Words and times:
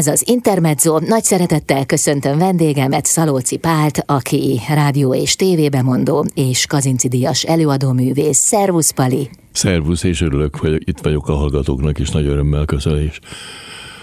Ez 0.00 0.06
az 0.06 0.28
Intermezzo. 0.28 0.98
Nagy 0.98 1.24
szeretettel 1.24 1.86
köszöntöm 1.86 2.38
vendégemet, 2.38 3.06
Szalóci 3.06 3.56
Pált, 3.56 4.02
aki 4.06 4.60
rádió 4.68 5.14
és 5.14 5.36
tévébemondó, 5.36 6.26
és 6.34 6.66
Kazinci 6.66 7.08
Díjas 7.08 7.42
előadóművész. 7.42 8.38
Szervusz, 8.38 8.90
Pali! 8.90 9.30
Szervusz, 9.52 10.02
és 10.02 10.20
örülök, 10.20 10.56
hogy 10.56 10.88
itt 10.88 10.98
vagyok 10.98 11.28
a 11.28 11.34
hallgatóknak, 11.34 11.98
és 11.98 12.10
nagy 12.10 12.26
örömmel 12.26 12.64
köszönés. 12.64 13.20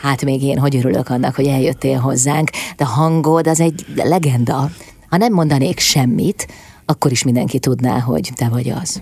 Hát 0.02 0.26
még 0.26 0.44
én 0.44 0.58
hogy 0.58 0.76
örülök 0.76 1.10
annak, 1.10 1.36
hogy 1.36 1.46
eljöttél 1.46 1.98
hozzánk, 1.98 2.50
de 2.78 2.84
a 2.84 2.88
hangod 2.88 3.48
az 3.48 3.60
egy 3.60 3.86
legenda. 3.96 4.70
Ha 5.10 5.18
nem 5.18 5.34
mondanék 5.34 5.80
semmit, 5.80 6.48
akkor 6.86 7.12
is 7.12 7.24
mindenki 7.24 7.60
tudná, 7.60 8.00
hogy 8.00 8.32
te 8.36 8.50
vagy 8.50 8.70
az. 8.70 9.02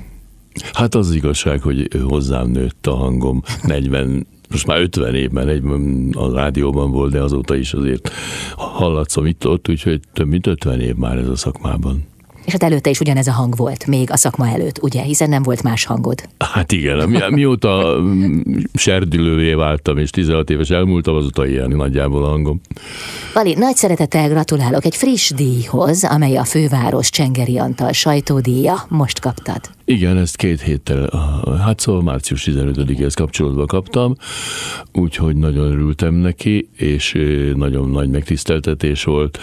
Hát 0.73 0.95
az 0.95 1.13
igazság, 1.13 1.61
hogy 1.61 1.87
hozzám 2.07 2.49
nőtt 2.49 2.87
a 2.87 2.95
hangom 2.95 3.41
40 3.63 4.27
most 4.49 4.67
már 4.67 4.79
50 4.81 5.15
évben 5.15 5.47
egy, 5.47 5.63
a 6.13 6.33
rádióban 6.33 6.91
volt, 6.91 7.11
de 7.11 7.21
azóta 7.21 7.55
is 7.55 7.73
azért 7.73 8.11
hallatszom 8.55 9.25
itt-ott, 9.25 9.69
úgyhogy 9.69 9.99
több 10.13 10.27
mint 10.27 10.47
50 10.47 10.79
év 10.79 10.95
már 10.95 11.17
ez 11.17 11.27
a 11.27 11.35
szakmában. 11.35 12.05
És 12.45 12.51
hát 12.51 12.63
előtte 12.63 12.89
is 12.89 12.99
ugyanez 12.99 13.27
a 13.27 13.31
hang 13.31 13.55
volt, 13.55 13.85
még 13.85 14.11
a 14.11 14.17
szakma 14.17 14.49
előtt, 14.49 14.81
ugye? 14.81 15.01
Hiszen 15.01 15.29
nem 15.29 15.43
volt 15.43 15.63
más 15.63 15.85
hangod. 15.85 16.29
Hát 16.37 16.71
igen, 16.71 17.09
mi, 17.09 17.19
mióta 17.29 17.97
mm, 18.01 18.41
serdülővé 18.73 19.53
váltam, 19.53 19.97
és 19.97 20.09
16 20.09 20.49
éves 20.49 20.69
elmúltam, 20.69 21.15
azóta 21.15 21.47
ilyen 21.47 21.69
nagyjából 21.69 22.23
a 22.23 22.27
hangom. 22.27 22.61
Vali, 23.33 23.53
nagy 23.53 23.75
szeretettel 23.75 24.29
gratulálok 24.29 24.85
egy 24.85 24.95
friss 24.95 25.31
díjhoz, 25.31 26.03
amely 26.03 26.35
a 26.35 26.43
főváros 26.43 27.09
Csengeri 27.09 27.57
Antal 27.57 27.91
sajtódíja. 27.91 28.85
Most 28.87 29.19
kaptad. 29.19 29.59
Igen, 29.85 30.17
ezt 30.17 30.35
két 30.35 30.61
héttel, 30.61 31.09
hát 31.63 31.79
szóval 31.79 32.01
március 32.01 32.47
15-hez 32.51 33.13
kapcsolatban 33.15 33.65
kaptam, 33.65 34.15
úgyhogy 34.93 35.35
nagyon 35.35 35.71
örültem 35.71 36.13
neki, 36.13 36.69
és 36.77 37.17
nagyon 37.55 37.89
nagy 37.89 38.09
megtiszteltetés 38.09 39.03
volt 39.03 39.39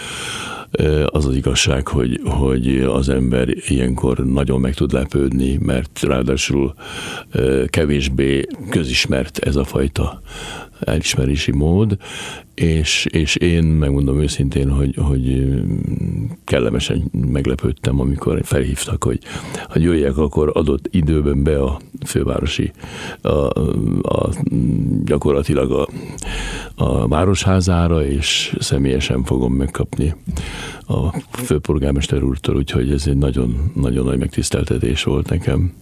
az 1.05 1.25
az 1.25 1.35
igazság, 1.35 1.87
hogy, 1.87 2.19
hogy 2.23 2.77
az 2.77 3.09
ember 3.09 3.47
ilyenkor 3.67 4.17
nagyon 4.17 4.59
meg 4.59 4.73
tud 4.73 4.91
lepődni, 4.91 5.57
mert 5.61 5.99
ráadásul 6.01 6.73
kevésbé 7.67 8.45
közismert 8.69 9.37
ez 9.37 9.55
a 9.55 9.63
fajta 9.63 10.21
elismerési 10.85 11.51
mód, 11.51 11.97
és, 12.55 13.05
és 13.11 13.35
én 13.35 13.63
megmondom 13.63 14.21
őszintén, 14.21 14.69
hogy, 14.69 14.95
hogy 14.95 15.53
kellemesen 16.43 17.03
meglepődtem, 17.11 17.99
amikor 17.99 18.39
felhívtak, 18.43 19.03
hogy 19.03 19.19
ha 19.69 19.79
jöjjek, 19.79 20.17
akkor 20.17 20.51
adott 20.53 20.87
időben 20.91 21.43
be 21.43 21.63
a 21.63 21.79
fővárosi, 22.05 22.71
a, 23.21 23.29
a, 24.01 24.29
gyakorlatilag 25.03 25.71
a, 25.71 25.87
a 26.75 27.07
városházára, 27.07 28.05
és 28.05 28.55
személyesen 28.59 29.23
fogom 29.23 29.53
megkapni 29.53 30.15
a 30.87 31.17
főpolgármester 31.31 32.23
úrtól, 32.23 32.55
úgyhogy 32.55 32.91
ez 32.91 33.07
egy 33.07 33.17
nagyon, 33.17 33.71
nagyon 33.75 34.05
nagy 34.05 34.19
megtiszteltetés 34.19 35.03
volt 35.03 35.29
nekem 35.29 35.73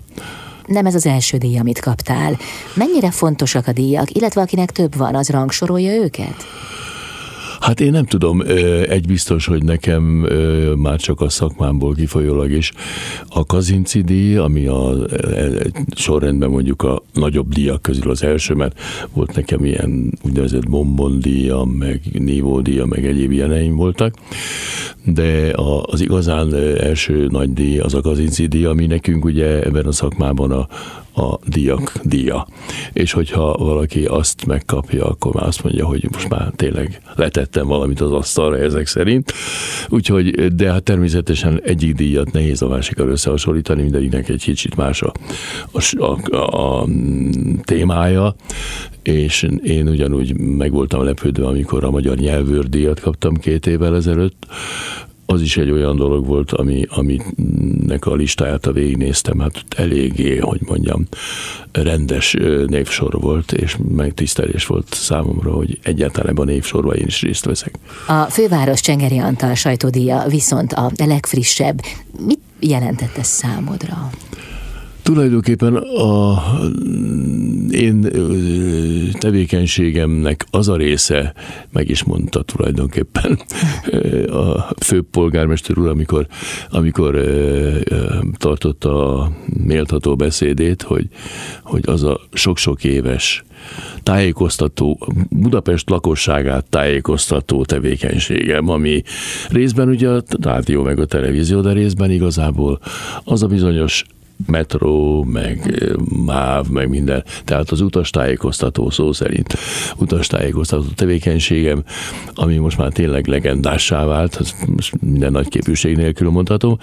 nem 0.65 0.85
ez 0.85 0.95
az 0.95 1.05
első 1.05 1.37
díj, 1.37 1.57
amit 1.57 1.79
kaptál. 1.79 2.37
Mennyire 2.73 3.11
fontosak 3.11 3.67
a 3.67 3.71
díjak, 3.71 4.11
illetve 4.11 4.41
akinek 4.41 4.71
több 4.71 4.95
van, 4.95 5.15
az 5.15 5.29
rangsorolja 5.29 5.93
őket? 5.93 6.35
Hát 7.61 7.79
én 7.79 7.91
nem 7.91 8.05
tudom, 8.05 8.41
egy 8.89 9.07
biztos, 9.07 9.45
hogy 9.45 9.63
nekem 9.63 10.03
már 10.75 10.99
csak 10.99 11.21
a 11.21 11.29
szakmámból 11.29 11.93
kifolyólag 11.93 12.51
is 12.51 12.71
a 13.29 13.45
Kazinci 13.45 14.01
díj, 14.01 14.35
ami 14.35 14.65
a 14.65 14.93
e, 15.11 15.49
sorrendben 15.95 16.49
mondjuk 16.49 16.83
a 16.83 17.03
nagyobb 17.13 17.53
díjak 17.53 17.81
közül 17.81 18.09
az 18.09 18.23
első, 18.23 18.53
mert 18.53 18.79
volt 19.13 19.35
nekem 19.35 19.65
ilyen 19.65 20.17
úgynevezett 20.21 20.69
bombondíja, 20.69 21.63
meg 21.63 22.01
nívódíja, 22.11 22.85
meg 22.85 23.05
egyéb 23.05 23.31
ilyeneim 23.31 23.75
voltak, 23.75 24.15
de 25.05 25.51
az 25.85 26.01
igazán 26.01 26.55
első 26.79 27.27
nagy 27.31 27.53
díj 27.53 27.79
az 27.79 27.93
a 27.93 28.01
Kazinci 28.01 28.47
díj, 28.47 28.65
ami 28.65 28.85
nekünk 28.85 29.25
ugye 29.25 29.63
ebben 29.63 29.85
a 29.85 29.91
szakmában 29.91 30.51
a, 30.51 30.67
a 31.15 31.39
díjak 31.45 31.91
díja. 32.03 32.47
És 32.93 33.11
hogyha 33.11 33.53
valaki 33.57 34.05
azt 34.05 34.45
megkapja, 34.45 35.05
akkor 35.05 35.33
már 35.33 35.47
azt 35.47 35.63
mondja, 35.63 35.85
hogy 35.85 36.07
most 36.11 36.29
már 36.29 36.51
tényleg 36.55 37.01
letettem 37.15 37.67
valamit 37.67 38.01
az 38.01 38.11
asztalra 38.11 38.57
ezek 38.57 38.87
szerint. 38.87 39.33
Úgyhogy, 39.89 40.55
de 40.55 40.71
hát 40.71 40.83
természetesen 40.83 41.61
egyik 41.63 41.95
díjat 41.95 42.31
nehéz 42.31 42.61
a 42.61 42.67
másikkal 42.67 43.09
összehasonlítani, 43.09 43.81
mindegyiknek 43.81 44.29
egy 44.29 44.43
kicsit 44.43 44.75
más 44.75 45.01
a, 45.01 45.11
a, 45.97 46.35
a, 46.35 46.79
a 46.79 46.87
témája, 47.63 48.35
és 49.03 49.47
én 49.63 49.87
ugyanúgy 49.87 50.37
meg 50.37 50.71
voltam 50.71 51.03
lepődve, 51.03 51.45
amikor 51.45 51.83
a 51.83 51.91
magyar 51.91 52.17
nyelvőrdíjat 52.17 52.99
kaptam 52.99 53.35
két 53.35 53.67
évvel 53.67 53.95
ezelőtt, 53.95 54.45
az 55.31 55.41
is 55.41 55.57
egy 55.57 55.71
olyan 55.71 55.95
dolog 55.95 56.25
volt, 56.25 56.51
ami, 56.51 56.85
aminek 56.89 58.05
a 58.05 58.15
listáját 58.15 58.65
a 58.65 58.71
végignéztem, 58.71 59.39
hát 59.39 59.53
eléggé, 59.75 60.37
hogy 60.37 60.61
mondjam, 60.65 61.07
rendes 61.71 62.35
névsor 62.67 63.19
volt, 63.19 63.51
és 63.51 63.77
megtisztelés 63.95 64.65
volt 64.65 64.93
számomra, 64.93 65.51
hogy 65.51 65.79
egyáltalán 65.83 66.29
ebben 66.29 66.47
a 66.47 66.51
névsorban 66.51 66.95
én 66.95 67.05
is 67.05 67.21
részt 67.21 67.45
veszek. 67.45 67.73
A 68.07 68.23
főváros 68.23 68.81
Csengeri 68.81 69.17
Antal 69.17 69.55
sajtódíja 69.55 70.23
viszont 70.27 70.73
a 70.73 70.91
legfrissebb. 70.97 71.81
Mit 72.25 72.39
jelentett 72.59 73.17
ez 73.17 73.27
számodra? 73.27 74.09
Tulajdonképpen 75.03 75.75
a 75.75 76.43
én 77.71 78.07
tevékenységemnek 79.19 80.45
az 80.51 80.69
a 80.69 80.75
része, 80.75 81.33
meg 81.71 81.89
is 81.89 82.03
mondta 82.03 82.41
tulajdonképpen 82.41 83.39
a 84.27 84.73
főpolgármester 84.83 85.77
úr, 85.77 85.87
amikor, 85.87 86.27
amikor 86.69 87.19
tartotta 88.37 89.19
a 89.19 89.31
méltató 89.63 90.15
beszédét, 90.15 90.81
hogy, 90.81 91.07
hogy 91.63 91.83
az 91.85 92.03
a 92.03 92.19
sok-sok 92.33 92.83
éves 92.83 93.43
tájékoztató, 94.03 95.07
Budapest 95.29 95.89
lakosságát 95.89 96.65
tájékoztató 96.65 97.65
tevékenységem, 97.65 98.69
ami 98.69 99.03
részben 99.49 99.89
ugye 99.89 100.09
a 100.09 100.23
rádió 100.41 100.83
meg 100.83 100.99
a 100.99 101.05
televízió, 101.05 101.61
de 101.61 101.73
részben 101.73 102.11
igazából 102.11 102.79
az 103.23 103.43
a 103.43 103.47
bizonyos 103.47 104.05
metró, 104.45 105.23
meg 105.23 105.83
MÁV, 106.25 106.67
meg 106.67 106.89
minden, 106.89 107.23
tehát 107.45 107.69
az 107.69 107.81
utastájékoztató 107.81 108.89
szó 108.89 109.13
szerint. 109.13 109.57
Utastájékoztató 109.97 110.85
tevékenységem, 110.95 111.83
ami 112.35 112.57
most 112.57 112.77
már 112.77 112.91
tényleg 112.91 113.27
legendássá 113.27 114.05
vált, 114.05 114.35
az 114.35 114.55
most 114.75 115.01
minden 115.01 115.31
nagy 115.31 115.47
képűség 115.47 115.95
nélkül 115.95 116.29
mondhatom, 116.29 116.77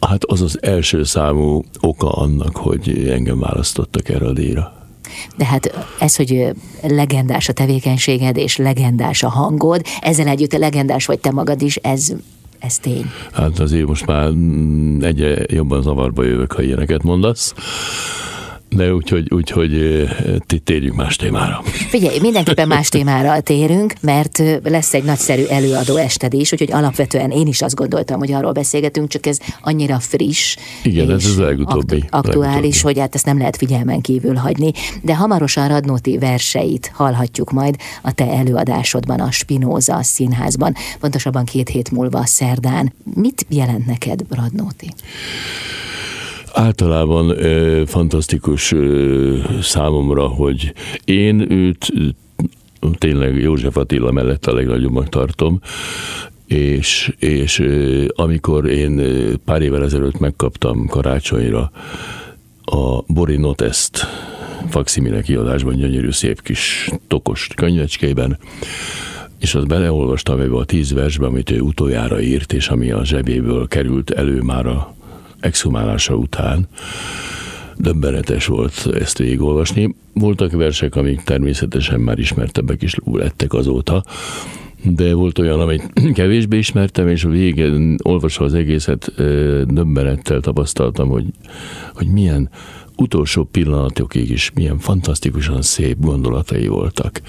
hát 0.00 0.24
az 0.24 0.42
az 0.42 0.58
első 0.62 1.04
számú 1.04 1.62
oka 1.80 2.12
annak, 2.12 2.56
hogy 2.56 3.08
engem 3.08 3.38
választottak 3.38 4.08
erre 4.08 4.26
a 4.26 4.32
díjra. 4.32 4.80
De 5.36 5.44
hát 5.44 5.86
ez, 5.98 6.16
hogy 6.16 6.54
legendás 6.82 7.48
a 7.48 7.52
tevékenységed, 7.52 8.36
és 8.36 8.56
legendás 8.56 9.22
a 9.22 9.28
hangod, 9.28 9.82
ezzel 10.00 10.26
együtt 10.26 10.52
legendás 10.52 11.06
vagy 11.06 11.18
te 11.18 11.30
magad 11.30 11.62
is, 11.62 11.76
ez 11.76 12.12
ez 12.60 12.78
tény. 12.78 13.10
Hát 13.32 13.58
azért 13.58 13.86
most 13.86 14.06
már 14.06 14.28
egyre 15.00 15.44
jobban 15.46 15.82
zavarba 15.82 16.22
jövök, 16.22 16.52
ha 16.52 16.62
ilyeneket 16.62 17.02
mondasz. 17.02 17.54
De 18.76 18.94
úgyhogy, 18.94 19.32
úgyhogy 19.32 20.04
térjünk 20.64 20.96
más 20.96 21.16
témára. 21.16 21.62
Figyelj, 21.64 22.18
mindenképpen 22.20 22.68
más 22.68 22.88
témára 22.88 23.40
térünk, 23.40 23.94
mert 24.00 24.42
lesz 24.62 24.94
egy 24.94 25.04
nagyszerű 25.04 25.44
előadó 25.44 25.96
ested 25.96 26.32
is, 26.32 26.52
úgyhogy 26.52 26.72
alapvetően 26.72 27.30
én 27.30 27.46
is 27.46 27.62
azt 27.62 27.74
gondoltam, 27.74 28.18
hogy 28.18 28.32
arról 28.32 28.52
beszélgetünk, 28.52 29.08
csak 29.08 29.26
ez 29.26 29.38
annyira 29.62 29.98
friss. 29.98 30.56
Igen, 30.82 31.10
ez 31.10 31.24
az 31.24 31.36
legutóbbi. 31.38 31.96
Aktu- 31.96 32.10
aktuális, 32.10 32.54
legutóbbi. 32.54 32.80
hogy 32.82 32.98
hát 32.98 33.14
ezt 33.14 33.24
nem 33.24 33.38
lehet 33.38 33.56
figyelmen 33.56 34.00
kívül 34.00 34.34
hagyni. 34.34 34.72
De 35.02 35.16
hamarosan 35.16 35.68
Radnóti 35.68 36.18
verseit 36.18 36.90
hallhatjuk 36.94 37.50
majd 37.50 37.76
a 38.02 38.12
te 38.12 38.26
előadásodban, 38.26 39.20
a 39.20 39.30
Spinoza 39.30 40.02
színházban, 40.02 40.74
pontosabban 41.00 41.44
két 41.44 41.68
hét 41.68 41.90
múlva 41.90 42.26
szerdán. 42.26 42.92
Mit 43.14 43.46
jelent 43.48 43.86
neked 43.86 44.20
Radnóti? 44.28 44.94
Általában 46.52 47.28
ö, 47.28 47.82
fantasztikus 47.86 48.72
ö, 48.72 49.36
számomra, 49.62 50.26
hogy 50.26 50.72
én 51.04 51.52
őt 51.52 51.92
tényleg 52.98 53.40
József 53.40 53.76
Attila 53.76 54.12
mellett 54.12 54.46
a 54.46 54.54
legnagyobbnak 54.54 55.08
tartom, 55.08 55.60
és, 56.46 57.12
és 57.18 57.62
amikor 58.14 58.68
én 58.68 59.02
pár 59.44 59.62
évvel 59.62 59.84
ezelőtt 59.84 60.18
megkaptam 60.18 60.86
karácsonyra 60.86 61.70
a 62.64 63.02
Bori 63.06 63.36
Notest 63.36 64.06
fakszimile 64.68 65.22
kiadásban 65.22 65.76
gyönyörű 65.76 66.10
szép 66.10 66.42
kis 66.42 66.90
tokos 67.08 67.48
könyvecskében, 67.54 68.38
és 69.38 69.54
azt 69.54 69.66
beleolvastam 69.66 70.40
ebbe 70.40 70.56
a 70.56 70.64
tíz 70.64 70.92
versbe, 70.92 71.26
amit 71.26 71.50
ő 71.50 71.60
utoljára 71.60 72.20
írt, 72.20 72.52
és 72.52 72.68
ami 72.68 72.90
a 72.90 73.04
zsebéből 73.04 73.68
került 73.68 74.10
elő 74.10 74.40
már 74.40 74.66
a 74.66 74.94
exhumálása 75.40 76.14
után, 76.14 76.68
döbbenetes 77.76 78.46
volt 78.46 78.88
ezt 79.00 79.18
végigolvasni. 79.18 79.94
Voltak 80.12 80.52
versek, 80.52 80.96
amik 80.96 81.22
természetesen 81.22 82.00
már 82.00 82.18
ismertebbek 82.18 82.82
is 82.82 82.94
lettek 83.04 83.52
azóta, 83.52 84.04
de 84.82 85.14
volt 85.14 85.38
olyan, 85.38 85.60
amit 85.60 85.92
kevésbé 86.12 86.58
ismertem, 86.58 87.08
és 87.08 87.24
a 87.24 87.28
végén 87.28 87.96
olvasva 88.02 88.44
az 88.44 88.54
egészet 88.54 89.12
döbbenettel 89.66 90.40
tapasztaltam, 90.40 91.08
hogy, 91.08 91.24
hogy 91.94 92.06
milyen 92.06 92.50
utolsó 93.00 93.44
pillanatokig 93.44 94.30
is 94.30 94.50
milyen 94.54 94.78
fantasztikusan 94.78 95.62
szép 95.62 95.96
gondolatai 96.00 96.66
voltak, 96.66 97.20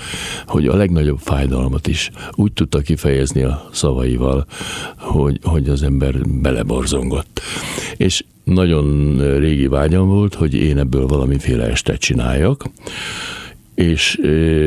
hogy 0.46 0.68
a 0.68 0.76
legnagyobb 0.76 1.20
fájdalmat 1.20 1.88
is 1.88 2.12
úgy 2.32 2.54
tudta 2.54 2.80
kifejezni 2.80 3.42
a 3.42 3.70
szavaival, 3.72 4.46
hogy, 4.98 5.40
hogy 5.44 5.70
az 5.70 5.84
ember 5.84 6.16
beleborzongott. 6.28 7.42
És 7.98 8.24
nagyon 8.44 9.18
régi 9.38 9.68
vágyam 9.68 10.08
volt, 10.08 10.34
hogy 10.34 10.54
én 10.54 10.78
ebből 10.78 11.08
valamiféle 11.08 11.64
estet 11.64 12.00
csináljak, 12.00 12.66
és 13.82 14.20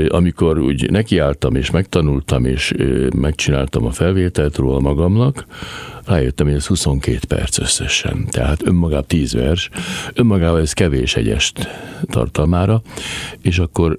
amikor 0.09 0.59
úgy 0.59 0.91
nekiálltam, 0.91 1.55
és 1.55 1.71
megtanultam, 1.71 2.45
és 2.45 2.75
megcsináltam 3.17 3.85
a 3.87 3.91
felvételt 3.91 4.57
róla 4.57 4.81
magamnak, 4.81 5.47
rájöttem, 6.05 6.47
hogy 6.47 6.55
ez 6.55 6.67
22 6.67 7.19
perc 7.29 7.59
összesen. 7.59 8.27
Tehát 8.31 8.67
önmagában 8.67 9.07
10 9.07 9.35
vers, 9.35 9.71
önmagában 10.15 10.61
ez 10.61 10.73
kevés 10.73 11.17
egyest 11.17 11.69
tartalmára, 12.07 12.83
és 13.43 13.59
akkor 13.59 13.99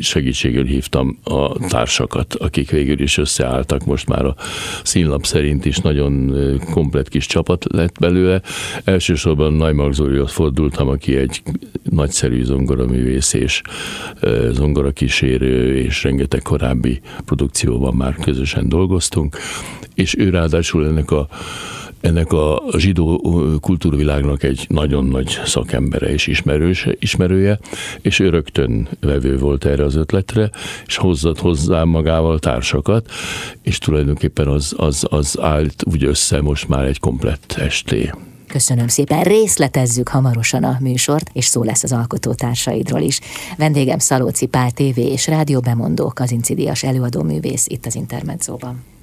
segítségül 0.00 0.64
hívtam 0.64 1.18
a 1.24 1.66
társakat, 1.68 2.34
akik 2.34 2.70
végül 2.70 3.00
is 3.00 3.18
összeálltak, 3.18 3.84
most 3.84 4.08
már 4.08 4.24
a 4.24 4.34
színlap 4.82 5.26
szerint 5.26 5.64
is 5.64 5.76
nagyon 5.76 6.32
komplet 6.70 7.08
kis 7.08 7.26
csapat 7.26 7.64
lett 7.72 7.98
belőle. 7.98 8.42
Elsősorban 8.84 9.52
Najmark 9.52 9.92
Zolihoz 9.92 10.32
fordultam, 10.32 10.88
aki 10.88 11.16
egy 11.16 11.42
nagyszerű 11.82 12.44
zongoraművész 12.44 13.32
és 13.32 13.62
zongorakísérő, 14.50 15.76
és 15.76 16.02
rengeteg 16.02 16.42
korábbi 16.42 17.00
produkcióban 17.24 17.94
már 17.94 18.14
közösen 18.14 18.68
dolgoztunk, 18.68 19.36
és 19.94 20.16
ő 20.18 20.30
ráadásul 20.30 20.86
ennek 20.86 21.10
a 21.10 21.28
ennek 22.04 22.32
a 22.32 22.62
zsidó 22.76 23.20
kultúrvilágnak 23.60 24.42
egy 24.42 24.66
nagyon 24.68 25.04
nagy 25.04 25.40
szakembere 25.44 26.06
és 26.06 26.26
ismerős, 26.26 26.86
ismerője, 26.98 27.58
és 28.00 28.18
ő 28.18 28.28
rögtön 28.28 28.88
vevő 29.00 29.38
volt 29.38 29.64
erre 29.64 29.84
az 29.84 29.94
ötletre, 29.96 30.50
és 30.86 30.96
hozzat 30.96 31.38
hozzá 31.38 31.84
magával 31.84 32.38
társakat, 32.38 33.10
és 33.62 33.78
tulajdonképpen 33.78 34.48
az, 34.48 34.74
az, 34.76 35.06
az 35.10 35.38
állt 35.40 35.82
úgy 35.90 36.04
össze 36.04 36.40
most 36.40 36.68
már 36.68 36.84
egy 36.84 36.98
komplett 36.98 37.54
esté. 37.58 38.10
Köszönöm 38.48 38.88
szépen, 38.88 39.22
részletezzük 39.22 40.08
hamarosan 40.08 40.64
a 40.64 40.76
műsort, 40.80 41.30
és 41.32 41.44
szó 41.44 41.62
lesz 41.62 41.82
az 41.82 41.92
alkotótársaidról 41.92 43.00
is. 43.00 43.20
Vendégem 43.56 43.98
Szalóci 43.98 44.46
Pál 44.46 44.70
TV 44.70 44.98
és 44.98 45.26
rádióbemondó 45.26 46.12
Kazincidias 46.14 46.82
előadóművész 46.82 47.66
itt 47.68 47.86
az 47.86 47.94
Intermedzóban. 47.94 48.93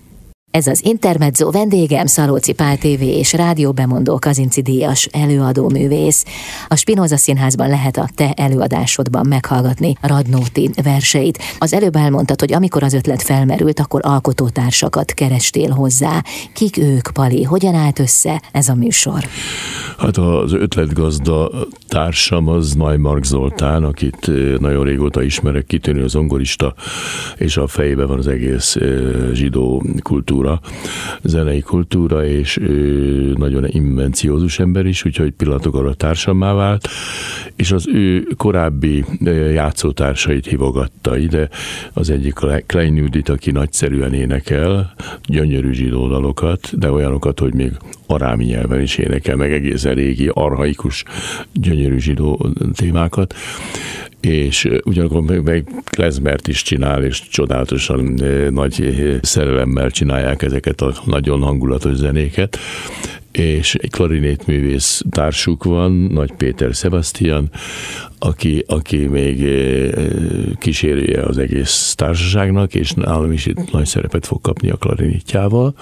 Ez 0.52 0.68
az 0.68 0.86
Intermezzo 0.86 1.52
vendégem 1.52 2.06
Szalóci 2.06 2.54
Pál 2.54 2.78
TV 2.78 3.02
és 3.02 3.34
rádióbemondó 3.34 4.20
Kazinci 4.20 4.62
Díjas 4.62 5.06
előadó 5.06 5.70
művész. 5.70 6.26
A 6.68 6.76
Spinoza 6.76 7.18
Színházban 7.18 7.70
lehet 7.70 7.98
a 7.98 8.10
te 8.16 8.34
előadásodban 8.34 9.28
meghallgatni 9.28 9.94
Radnóti 10.02 10.70
verseit. 10.84 11.40
Az 11.60 11.74
előbb 11.74 11.96
elmondtad, 11.96 12.40
hogy 12.40 12.54
amikor 12.54 12.84
az 12.84 12.94
ötlet 12.94 13.22
felmerült, 13.22 13.80
akkor 13.80 14.02
alkotótársakat 14.04 15.14
kerestél 15.14 15.70
hozzá. 15.70 16.24
Kik 16.54 16.78
ők, 16.78 17.10
Pali? 17.14 17.44
Hogyan 17.44 17.76
állt 17.76 18.00
össze 18.00 18.42
ez 18.52 18.68
a 18.68 18.76
műsor? 18.76 19.24
Hát 19.98 20.18
az 20.18 20.54
ötletgazda 20.54 21.52
társam 21.88 22.48
az 22.48 22.74
Najmark 22.74 23.24
Zoltán, 23.24 23.84
akit 23.84 24.28
eh, 24.28 24.58
nagyon 24.60 24.84
régóta 24.84 25.22
ismerek, 25.22 25.66
kitűnő 25.66 26.08
zongorista, 26.08 26.74
és 27.36 27.58
a 27.58 27.68
fejében 27.68 28.08
van 28.08 28.18
az 28.18 28.28
egész 28.28 28.76
eh, 28.76 28.90
zsidó 29.34 29.84
kultúra 30.04 30.41
kultúra, 30.42 30.60
zenei 31.24 31.62
kultúra, 31.62 32.26
és 32.26 32.58
ő 32.58 33.34
nagyon 33.38 33.66
invenciózus 33.68 34.60
ember 34.60 34.86
is, 34.86 35.06
úgyhogy 35.06 35.32
pillanatok 35.32 35.76
alatt 35.76 35.98
társammá 35.98 36.54
vált, 36.54 36.88
és 37.56 37.72
az 37.72 37.88
ő 37.88 38.28
korábbi 38.38 39.06
játszótársait 39.54 40.46
hívogatta 40.46 41.18
ide, 41.18 41.50
az 41.94 42.10
egyik 42.10 42.34
Klein 42.66 42.96
Judit, 42.96 43.30
aki 43.30 43.52
nagyszerűen 43.52 44.14
énekel, 44.14 44.94
gyönyörű 45.26 45.72
zsidó 45.72 46.08
dalokat, 46.08 46.80
de 46.80 46.92
olyanokat, 46.92 47.40
hogy 47.40 47.54
még 47.54 47.72
arámi 48.08 48.46
nyelven 48.46 48.82
is 48.82 48.98
énekel, 48.98 49.36
meg 49.36 49.54
egészen 49.54 49.94
régi, 49.94 50.32
arhaikus, 50.34 51.04
gyönyörű 51.54 51.98
zsidó 51.98 52.48
témákat 52.76 53.34
és 54.22 54.70
ugyanakkor 54.84 55.22
meg 55.22 55.68
klezmert 55.84 56.48
is 56.48 56.62
csinál, 56.62 57.04
és 57.04 57.22
csodálatosan 57.30 58.20
nagy 58.50 58.94
szerelemmel 59.22 59.92
csinálják 59.92 60.42
ezeket 60.42 60.82
a 60.82 60.94
nagyon 61.06 61.42
hangulatos 61.42 61.96
zenéket 61.96 62.58
és 63.32 63.76
egy 63.76 63.90
klarinétművész 63.90 65.02
társuk 65.10 65.64
van, 65.64 65.92
Nagy 65.92 66.32
Péter 66.32 66.74
Sebastian, 66.74 67.50
aki, 68.20 68.64
aki 68.68 68.98
még 68.98 69.48
kísérője 70.60 71.22
az 71.22 71.38
egész 71.38 71.94
társaságnak, 71.96 72.76
és 72.76 72.92
nálam 72.92 73.32
is 73.32 73.46
itt 73.46 73.72
nagy 73.72 73.86
szerepet 73.86 74.26
fog 74.26 74.42
kapni 74.42 74.70
a 74.70 74.76
klarinitjával. 74.76 75.76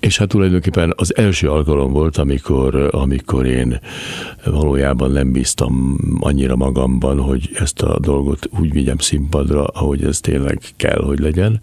És 0.00 0.18
hát 0.18 0.28
tulajdonképpen 0.28 0.92
az 0.96 1.16
első 1.16 1.50
alkalom 1.50 1.92
volt, 1.92 2.16
amikor, 2.16 2.88
amikor 2.90 3.46
én 3.46 3.80
valójában 4.44 5.10
nem 5.10 5.32
bíztam 5.32 5.98
annyira 6.20 6.56
magamban, 6.56 7.20
hogy 7.20 7.50
ezt 7.54 7.82
a 7.82 7.98
dolgot 7.98 8.48
úgy 8.58 8.72
vigyem 8.72 8.98
színpadra, 8.98 9.64
ahogy 9.64 10.04
ez 10.04 10.20
tényleg 10.20 10.60
kell, 10.76 11.02
hogy 11.02 11.18
legyen. 11.18 11.60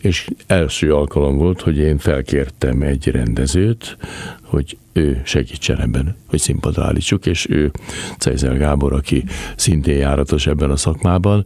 És 0.00 0.28
első 0.46 0.94
alkalom 0.94 1.36
volt, 1.36 1.60
hogy 1.60 1.78
én 1.78 1.98
felkértem 1.98 2.82
egy 2.82 3.06
rendezőt, 3.06 3.96
hogy 4.42 4.76
ő 4.94 5.20
segítsen 5.24 5.80
ebben, 5.80 6.16
hogy 6.26 6.38
színpadra 6.38 6.84
állítsuk, 6.84 7.26
és 7.26 7.46
ő 7.50 7.70
Cejzel 8.18 8.56
Gábor, 8.56 8.92
aki 8.92 9.24
szintén 9.56 9.96
járatos 9.96 10.46
ebben 10.46 10.70
a 10.70 10.76
szakmában, 10.76 11.44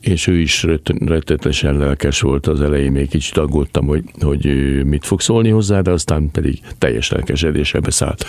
és 0.00 0.26
ő 0.26 0.38
is 0.38 0.66
rettetesen 1.04 1.78
lelkes 1.78 2.20
volt 2.20 2.46
az 2.46 2.60
elején, 2.60 2.92
még 2.92 3.08
kicsit 3.08 3.36
aggódtam, 3.36 3.86
hogy, 3.86 4.04
hogy 4.20 4.44
mit 4.84 5.06
fog 5.06 5.20
szólni 5.20 5.48
hozzá, 5.48 5.80
de 5.80 5.90
aztán 5.90 6.30
pedig 6.30 6.60
teljes 6.78 7.10
lelkesedésre 7.10 7.80
beszállt. 7.80 8.24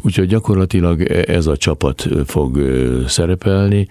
Úgyhogy 0.00 0.26
gyakorlatilag 0.26 1.02
ez 1.10 1.46
a 1.46 1.56
csapat 1.56 2.08
fog 2.26 2.58
szerepelni. 3.06 3.88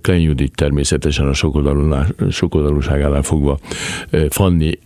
Klein 0.00 0.20
Judit 0.20 0.54
természetesen 0.54 1.28
a 1.28 1.32
sokoldalúságánál 2.30 3.22
fogva 3.22 3.58
Fanni 4.28 4.78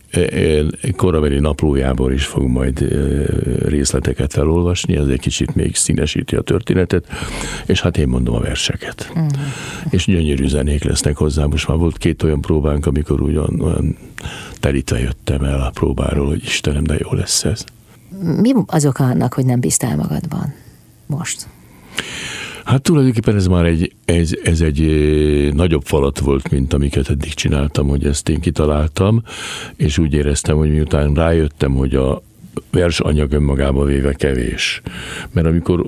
korabeli 0.95 1.39
naplójából 1.39 2.13
is 2.13 2.25
fog 2.25 2.47
majd 2.47 2.79
részleteket 4.19 4.33
felolvasni, 4.33 4.95
az 4.95 5.07
egy 5.07 5.19
kicsit 5.19 5.55
még 5.55 5.75
színesíti 5.75 6.35
a 6.35 6.41
történetet, 6.41 7.07
és 7.65 7.81
hát 7.81 7.97
én 7.97 8.07
mondom 8.07 8.35
a 8.35 8.39
verseket. 8.39 9.11
Uh-huh. 9.15 9.29
És 9.89 10.05
gyönyörű 10.05 10.47
zenék 10.47 10.83
lesznek 10.83 11.17
hozzá. 11.17 11.45
Most 11.45 11.67
már 11.67 11.77
volt 11.77 11.97
két 11.97 12.23
olyan 12.23 12.41
próbánk, 12.41 12.85
amikor 12.85 13.21
ugyan 13.21 13.61
olyan 13.61 13.97
telítve 14.59 14.99
jöttem 14.99 15.43
el 15.43 15.61
a 15.61 15.69
próbáról, 15.69 16.27
hogy 16.27 16.43
Istenem, 16.43 16.83
de 16.83 16.95
jó 16.99 17.13
lesz 17.13 17.43
ez. 17.43 17.63
Mi 18.41 18.53
az 18.65 18.85
oka 18.85 19.03
annak, 19.03 19.33
hogy 19.33 19.45
nem 19.45 19.59
bíztál 19.59 19.95
magadban 19.95 20.53
most? 21.05 21.47
Hát 22.65 22.81
tulajdonképpen 22.81 23.35
ez 23.35 23.47
már 23.47 23.65
egy, 23.65 23.93
ez, 24.05 24.31
ez 24.43 24.61
egy 24.61 24.81
nagyobb 25.53 25.83
falat 25.85 26.19
volt, 26.19 26.51
mint 26.51 26.73
amiket 26.73 27.09
eddig 27.09 27.33
csináltam, 27.33 27.87
hogy 27.87 28.05
ezt 28.05 28.29
én 28.29 28.39
kitaláltam, 28.39 29.23
és 29.75 29.97
úgy 29.97 30.13
éreztem, 30.13 30.57
hogy 30.57 30.69
miután 30.69 31.13
rájöttem, 31.13 31.73
hogy 31.73 31.95
a 31.95 32.21
versanyag 32.71 33.31
önmagába 33.31 33.83
véve 33.85 34.13
kevés. 34.13 34.81
Mert 35.31 35.47
amikor 35.47 35.85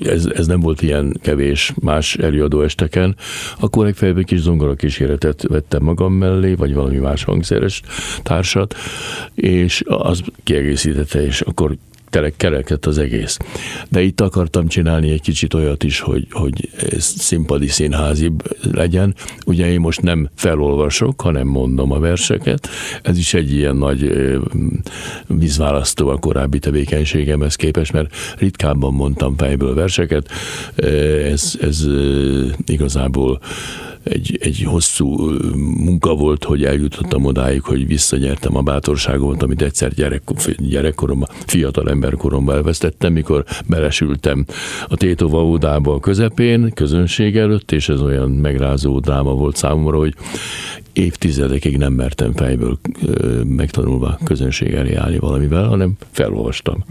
ez, 0.00 0.26
ez 0.34 0.46
nem 0.46 0.60
volt 0.60 0.82
ilyen 0.82 1.18
kevés 1.22 1.72
más 1.80 2.16
előadó 2.16 2.62
esteken, 2.62 3.16
akkor 3.60 3.86
egy 3.86 3.96
fejbe 3.96 4.22
kis 4.22 4.40
zongora 4.40 4.74
kísérletet 4.74 5.42
vettem 5.48 5.82
magam 5.82 6.12
mellé, 6.12 6.54
vagy 6.54 6.74
valami 6.74 6.96
más 6.96 7.24
hangszeres 7.24 7.82
társat, 8.22 8.74
és 9.34 9.82
az 9.86 10.22
kiegészítette, 10.42 11.24
és 11.24 11.40
akkor 11.40 11.76
kerekett 12.36 12.86
az 12.86 12.98
egész. 12.98 13.36
De 13.88 14.02
itt 14.02 14.20
akartam 14.20 14.66
csinálni 14.66 15.10
egy 15.10 15.20
kicsit 15.20 15.54
olyat 15.54 15.82
is, 15.82 16.00
hogy, 16.00 16.26
hogy 16.30 16.68
színpadi 16.98 17.66
színházi 17.66 18.32
legyen. 18.72 19.14
Ugye 19.46 19.70
én 19.70 19.80
most 19.80 20.02
nem 20.02 20.28
felolvasok, 20.34 21.20
hanem 21.20 21.46
mondom 21.46 21.92
a 21.92 21.98
verseket. 21.98 22.68
Ez 23.02 23.18
is 23.18 23.34
egy 23.34 23.52
ilyen 23.52 23.76
nagy 23.76 24.12
vízválasztó 25.26 26.08
a 26.08 26.18
korábbi 26.18 26.58
tevékenységemhez 26.58 27.56
képest, 27.56 27.92
mert 27.92 28.14
ritkábban 28.38 28.94
mondtam 28.94 29.36
fejből 29.36 29.74
verseket. 29.74 30.28
Ez, 31.30 31.58
ez 31.60 31.86
igazából 32.66 33.40
egy, 34.02 34.38
egy 34.40 34.62
hosszú 34.62 35.30
munka 35.56 36.14
volt, 36.14 36.44
hogy 36.44 36.64
eljutottam 36.64 37.24
odáig, 37.24 37.62
hogy 37.62 37.86
visszanyertem 37.86 38.56
a 38.56 38.62
bátorságomat, 38.62 39.42
amit 39.42 39.62
egyszer 39.62 39.94
gyerek, 39.94 40.22
gyerekkoromban, 40.58 41.28
fiatal 41.46 41.90
emberkoromban 41.90 42.54
elvesztettem, 42.54 43.12
mikor 43.12 43.44
belesültem 43.66 44.44
a 44.88 44.96
Tétova 44.96 45.44
ódába 45.44 45.94
a 45.94 46.00
közepén, 46.00 46.70
közönség 46.74 47.36
előtt, 47.36 47.72
és 47.72 47.88
ez 47.88 48.00
olyan 48.00 48.30
megrázó 48.30 48.98
dráma 48.98 49.32
volt 49.32 49.56
számomra, 49.56 49.98
hogy 49.98 50.14
évtizedekig 50.92 51.76
nem 51.76 51.92
mertem 51.92 52.32
fejből 52.32 52.78
megtanulva 53.44 54.18
közönség 54.24 54.72
elé 54.72 54.94
állni 54.94 55.18
valamivel, 55.18 55.66
hanem 55.68 55.92
felolvastam. 56.10 56.84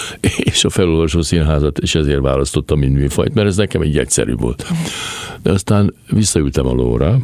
És 0.52 0.64
a 0.64 0.70
felolvasó 0.70 1.22
színházat, 1.22 1.78
és 1.78 1.94
ezért 1.94 2.20
választottam, 2.20 2.78
mint 2.78 2.94
műfajt, 2.94 3.34
mert 3.34 3.46
ez 3.46 3.56
nekem 3.56 3.80
egy 3.80 3.98
egyszerű 3.98 4.34
volt. 4.34 4.66
De 5.42 5.50
aztán 5.50 5.94
visszaültem 6.10 6.66
a 6.66 6.72
lóra, 6.72 7.18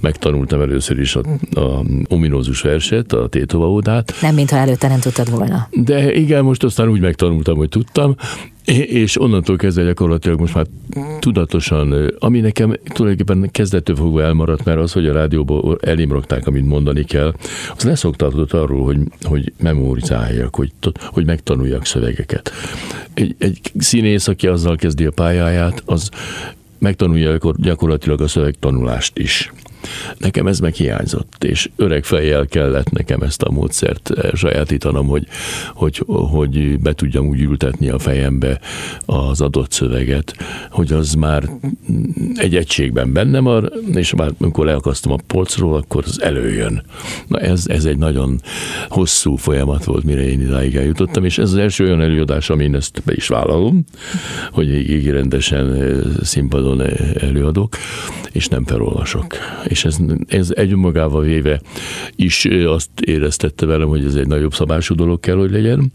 megtanultam 0.00 0.60
először 0.60 0.98
is 0.98 1.16
a, 1.16 1.22
a 1.60 1.84
ominózus 2.08 2.60
verset, 2.60 3.12
a 3.12 3.28
Tétova 3.28 3.70
ódát. 3.70 4.14
Nem, 4.20 4.34
mintha 4.34 4.56
előtte 4.56 4.88
nem 4.88 5.00
tudtad 5.00 5.30
volna. 5.30 5.68
De 5.70 6.12
igen, 6.12 6.44
most 6.44 6.64
aztán 6.64 6.88
úgy 6.88 7.00
megtanultam, 7.00 7.56
hogy 7.56 7.68
tudtam, 7.68 8.16
és 8.64 9.20
onnantól 9.20 9.56
kezdve 9.56 9.84
gyakorlatilag 9.84 10.40
most 10.40 10.54
már 10.54 10.66
tudatosan, 11.18 12.12
ami 12.18 12.40
nekem 12.40 12.74
tulajdonképpen 12.84 13.50
kezdettől 13.50 13.96
fogva 13.96 14.22
elmaradt, 14.22 14.64
mert 14.64 14.78
az, 14.78 14.92
hogy 14.92 15.06
a 15.06 15.12
rádióból 15.12 15.78
elimrogták, 15.80 16.46
amit 16.46 16.66
mondani 16.66 17.04
kell, 17.04 17.34
az 17.76 17.82
leszoktatott 17.82 18.52
arról, 18.52 18.84
hogy, 18.84 18.98
hogy 19.22 19.52
memórizáljak, 19.58 20.56
hogy, 20.56 20.72
hogy 21.06 21.24
megtanuljak 21.24 21.86
szövegeket. 21.86 22.50
Egy, 23.14 23.34
egy 23.38 23.60
színész, 23.78 24.28
aki 24.28 24.46
azzal 24.46 24.76
kezdi 24.76 25.04
a 25.04 25.10
pályáját, 25.10 25.82
az 25.86 26.10
megtanulja 26.78 27.38
gyakorlatilag 27.56 28.20
a 28.20 28.28
szövegtanulást 28.28 29.18
is. 29.18 29.52
Nekem 30.18 30.46
ez 30.46 30.58
meg 30.58 30.74
hiányzott, 30.74 31.44
és 31.44 31.70
öreg 31.76 32.04
fejjel 32.04 32.46
kellett 32.46 32.90
nekem 32.90 33.20
ezt 33.20 33.42
a 33.42 33.50
módszert 33.50 34.10
sajátítanom, 34.34 35.06
hogy, 35.06 35.26
hogy, 35.74 36.02
hogy 36.06 36.80
be 36.80 36.92
tudjam 36.92 37.26
úgy 37.26 37.40
ültetni 37.40 37.88
a 37.88 37.98
fejembe 37.98 38.60
az 39.06 39.40
adott 39.40 39.72
szöveget, 39.72 40.34
hogy 40.70 40.92
az 40.92 41.14
már 41.14 41.50
egy 42.34 42.56
egységben 42.56 43.12
benne 43.12 43.40
van, 43.40 43.72
és 43.94 44.14
már 44.14 44.30
amikor 44.40 44.64
leakasztom 44.64 45.12
a 45.12 45.18
polcról, 45.26 45.76
akkor 45.76 46.04
az 46.06 46.22
előjön. 46.22 46.82
Na 47.26 47.38
ez, 47.38 47.64
ez 47.66 47.84
egy 47.84 47.98
nagyon 47.98 48.40
hosszú 48.88 49.36
folyamat 49.36 49.84
volt, 49.84 50.04
mire 50.04 50.28
én 50.28 50.40
idáig 50.40 50.76
eljutottam, 50.76 51.24
és 51.24 51.38
ez 51.38 51.50
az 51.50 51.56
első 51.56 51.84
olyan 51.84 52.00
előadás, 52.00 52.50
amin 52.50 52.74
ezt 52.74 53.02
be 53.04 53.12
is 53.14 53.28
vállalom, 53.28 53.84
hogy 54.52 54.90
így 54.90 55.10
rendesen 55.10 55.98
színpadon 56.22 56.82
előadok, 57.20 57.76
és 58.32 58.48
nem 58.48 58.64
felolvasok 58.64 59.36
és 59.70 59.84
ez, 59.84 59.96
ez 60.26 60.50
egy 60.54 60.74
magával 60.74 61.22
véve 61.22 61.60
is 62.16 62.44
azt 62.66 62.90
éreztette 63.00 63.66
velem, 63.66 63.88
hogy 63.88 64.04
ez 64.04 64.14
egy 64.14 64.26
nagyobb 64.26 64.54
szabású 64.54 64.94
dolog 64.94 65.20
kell, 65.20 65.36
hogy 65.36 65.50
legyen, 65.50 65.92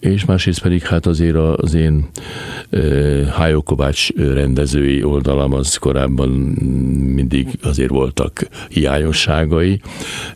és 0.00 0.24
másrészt 0.24 0.62
pedig 0.62 0.82
hát 0.82 1.06
azért 1.06 1.36
az 1.36 1.74
én 1.74 2.08
Hájó 3.30 3.62
Kovács 3.62 4.12
rendezői 4.16 5.02
oldalam 5.02 5.52
az 5.52 5.76
korábban 5.76 6.28
mindig 7.14 7.48
azért 7.62 7.90
voltak 7.90 8.48
hiányosságai, 8.68 9.80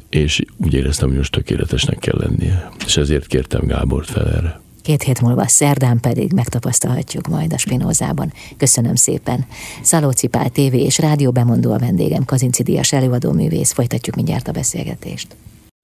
és 0.08 0.42
úgy 0.56 0.75
éreztem, 0.75 1.08
hogy 1.08 1.16
most 1.16 1.32
tökéletesnek 1.32 1.98
kell 1.98 2.18
lennie. 2.18 2.70
És 2.87 2.96
ezért 2.96 3.26
kértem 3.26 3.66
Gábort 3.66 4.10
fel 4.10 4.26
erre. 4.26 4.60
Két 4.88 5.02
hét 5.02 5.21
múlva 5.21 5.49
szerdán 5.49 6.00
pedig 6.00 6.33
megtapasztalhatjuk 6.33 7.26
majd 7.26 7.52
a 7.52 7.59
Spinózában. 7.59 8.33
Köszönöm 8.57 8.95
szépen. 8.95 9.47
Szalóci 9.83 10.26
Pál 10.26 10.49
TV 10.49 10.75
és 10.75 10.99
rádió 10.99 11.30
bemondó 11.30 11.73
a 11.73 11.78
vendégem, 11.78 12.25
Kazinci 12.25 12.62
Díjas 12.62 12.92
előadó 12.92 13.33
művész. 13.33 13.73
Folytatjuk 13.73 14.16
mindjárt 14.16 14.49
a 14.49 14.52
beszélgetést. 14.52 15.37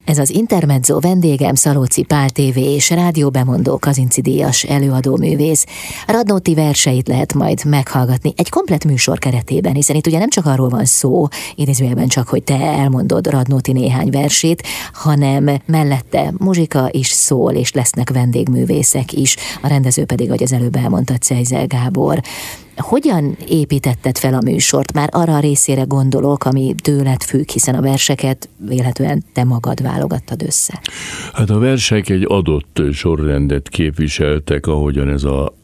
Ez 0.04 0.18
az 0.18 0.30
Intermezzo 0.30 1.00
vendégem 1.00 1.54
Szalóci 1.54 2.02
Pál 2.02 2.30
TV 2.30 2.56
és 2.56 2.90
rádióbemondó 2.90 3.78
Kazinci 3.78 4.20
Díjas 4.20 4.62
előadó 4.62 5.16
művész. 5.16 5.66
Radnóti 6.06 6.54
verseit 6.54 7.08
lehet 7.08 7.34
majd 7.34 7.64
meghallgatni 7.64 8.32
egy 8.37 8.49
komplet 8.49 8.84
műsor 8.84 9.18
keretében, 9.18 9.75
hiszen 9.75 9.96
itt 9.96 10.06
ugye 10.06 10.18
nem 10.18 10.28
csak 10.28 10.46
arról 10.46 10.68
van 10.68 10.84
szó, 10.84 11.26
idézőjelben 11.54 12.08
csak, 12.08 12.28
hogy 12.28 12.42
te 12.42 12.54
elmondod 12.54 13.26
Radnóti 13.26 13.73
néhány 13.73 14.11
versét, 14.11 14.62
hanem 14.92 15.50
mellette 15.66 16.32
muzsika 16.38 16.88
is 16.90 17.08
szól, 17.08 17.52
és 17.52 17.73
lesznek 17.73 18.11
vendégművészek 18.11 19.12
is. 19.12 19.37
A 19.62 19.68
rendező 19.68 20.04
pedig, 20.04 20.28
hogy 20.28 20.42
az 20.42 20.52
előbb 20.52 20.76
elmondta, 20.76 21.16
Cejzel 21.16 21.66
Gábor. 21.66 22.23
Hogyan 22.76 23.37
építetted 23.49 24.19
fel 24.19 24.35
a 24.35 24.40
műsort? 24.45 24.93
Már 24.93 25.09
arra 25.12 25.35
a 25.37 25.40
részére 25.40 25.83
gondolok, 25.83 26.45
ami 26.45 26.75
tőled 26.83 27.23
függ, 27.23 27.49
hiszen 27.50 27.75
a 27.75 27.81
verseket 27.81 28.49
véletlenül 28.57 29.23
te 29.33 29.45
magad 29.45 29.83
válogattad 29.83 30.43
össze. 30.43 30.81
Hát 31.33 31.50
a 31.50 31.59
versek 31.59 32.09
egy 32.09 32.25
adott 32.28 32.81
sorrendet 32.93 33.69
képviseltek, 33.69 34.66
ahogyan 34.66 35.09
ez 35.09 35.25
a 35.25 35.54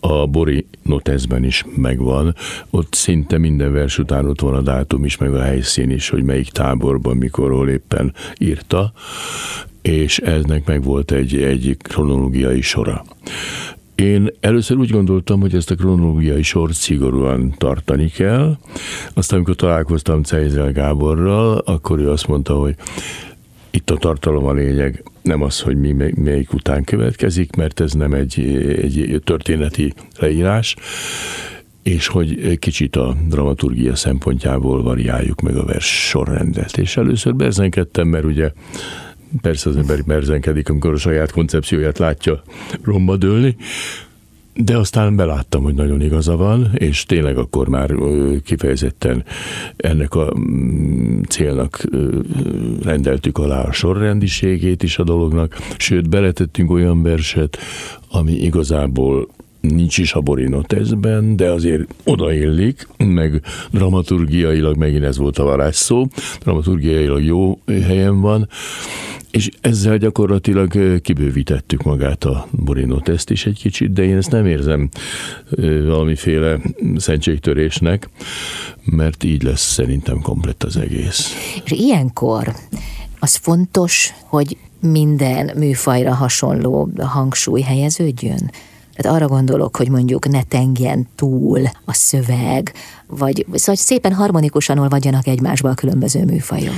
a 0.00 0.26
Bori 0.26 0.66
Notezben 0.82 1.44
is 1.44 1.64
megvan. 1.76 2.34
Ott 2.70 2.94
szinte 2.94 3.38
minden 3.38 3.72
vers 3.72 3.98
után 3.98 4.28
ott 4.28 4.40
van 4.40 4.54
a 4.54 4.60
dátum 4.60 5.04
is, 5.04 5.16
meg 5.16 5.34
a 5.34 5.42
helyszín 5.42 5.90
is, 5.90 6.08
hogy 6.08 6.22
melyik 6.22 6.48
táborban, 6.48 7.16
mikor, 7.16 7.50
hol 7.50 7.68
éppen 7.68 8.14
írta, 8.38 8.92
és 9.82 10.18
eznek 10.18 10.66
meg 10.66 10.82
volt 10.82 11.10
egy, 11.10 11.36
egy 11.36 11.76
kronológiai 11.82 12.60
sora. 12.60 13.04
Én 13.96 14.30
először 14.40 14.76
úgy 14.76 14.90
gondoltam, 14.90 15.40
hogy 15.40 15.54
ezt 15.54 15.70
a 15.70 15.74
kronológiai 15.74 16.42
sort 16.42 16.74
szigorúan 16.74 17.54
tartani 17.58 18.08
kell. 18.08 18.56
Aztán, 19.14 19.38
amikor 19.38 19.54
találkoztam 19.54 20.22
Cejzel 20.22 20.72
Gáborral, 20.72 21.58
akkor 21.58 21.98
ő 21.98 22.10
azt 22.10 22.26
mondta, 22.26 22.54
hogy 22.54 22.74
itt 23.70 23.90
a 23.90 23.96
tartalom 23.96 24.44
a 24.44 24.52
lényeg, 24.52 25.02
nem 25.22 25.42
az, 25.42 25.60
hogy 25.60 25.76
mi 25.76 26.12
melyik 26.14 26.52
után 26.52 26.84
következik, 26.84 27.56
mert 27.56 27.80
ez 27.80 27.92
nem 27.92 28.12
egy, 28.12 28.40
egy 28.82 29.20
történeti 29.24 29.94
leírás, 30.18 30.76
és 31.82 32.06
hogy 32.06 32.58
kicsit 32.58 32.96
a 32.96 33.16
dramaturgia 33.28 33.94
szempontjából 33.94 34.82
variáljuk 34.82 35.40
meg 35.40 35.56
a 35.56 35.64
vers 35.64 36.08
sorrendet. 36.08 36.78
És 36.78 36.96
először 36.96 37.34
berzenkedtem, 37.34 38.08
mert 38.08 38.24
ugye 38.24 38.52
Persze 39.40 39.68
az 39.68 39.76
ember 39.76 40.02
merzenkedik, 40.06 40.68
amikor 40.68 40.92
a 40.92 40.96
saját 40.96 41.32
koncepcióját 41.32 41.98
látja 41.98 42.42
romba 42.82 43.16
dőlni, 43.16 43.56
de 44.54 44.76
aztán 44.76 45.16
beláttam, 45.16 45.62
hogy 45.62 45.74
nagyon 45.74 46.00
igaza 46.00 46.36
van, 46.36 46.70
és 46.74 47.04
tényleg 47.04 47.36
akkor 47.36 47.68
már 47.68 47.94
kifejezetten 48.44 49.24
ennek 49.76 50.14
a 50.14 50.32
mm, 50.38 51.20
célnak 51.28 51.84
rendeltük 52.82 53.38
alá 53.38 53.62
a 53.62 53.72
sorrendiségét 53.72 54.82
is 54.82 54.98
a 54.98 55.04
dolognak, 55.04 55.56
sőt, 55.78 56.08
beletettünk 56.08 56.70
olyan 56.70 57.02
verset, 57.02 57.58
ami 58.10 58.32
igazából 58.32 59.28
nincs 59.60 59.98
is 59.98 60.12
a 60.12 60.20
Borinotezben, 60.20 61.36
de 61.36 61.50
azért 61.50 61.94
odaillik, 62.04 62.88
meg 62.96 63.42
dramaturgiailag 63.70 64.76
megint 64.76 65.04
ez 65.04 65.16
volt 65.16 65.38
a 65.38 65.44
varázsszó, 65.44 66.06
dramaturgiailag 66.40 67.22
jó 67.22 67.58
helyen 67.66 68.20
van, 68.20 68.48
és 69.36 69.48
ezzel 69.60 69.96
gyakorlatilag 69.96 71.00
kibővítettük 71.00 71.82
magát 71.82 72.24
a 72.24 72.46
Borino 72.50 73.00
teszt 73.00 73.30
is 73.30 73.46
egy 73.46 73.58
kicsit, 73.58 73.92
de 73.92 74.04
én 74.04 74.16
ezt 74.16 74.30
nem 74.30 74.46
érzem 74.46 74.88
valamiféle 75.86 76.58
szentségtörésnek, 76.96 78.08
mert 78.84 79.24
így 79.24 79.42
lesz 79.42 79.72
szerintem 79.72 80.20
komplett 80.20 80.62
az 80.62 80.76
egész. 80.76 81.32
És 81.64 81.70
ilyenkor 81.70 82.54
az 83.18 83.34
fontos, 83.34 84.12
hogy 84.24 84.56
minden 84.80 85.50
műfajra 85.56 86.14
hasonló 86.14 86.90
hangsúly 86.98 87.60
helyeződjön? 87.60 88.50
Tehát 88.94 89.16
arra 89.16 89.26
gondolok, 89.26 89.76
hogy 89.76 89.88
mondjuk 89.88 90.28
ne 90.28 90.42
tengjen 90.42 91.08
túl 91.14 91.60
a 91.84 91.92
szöveg, 91.92 92.72
vagy 93.06 93.46
szóval 93.52 93.74
szépen 93.74 94.12
harmonikusan 94.12 94.78
olvadjanak 94.78 95.26
egymásba 95.26 95.68
a 95.68 95.74
különböző 95.74 96.24
műfajok. 96.24 96.74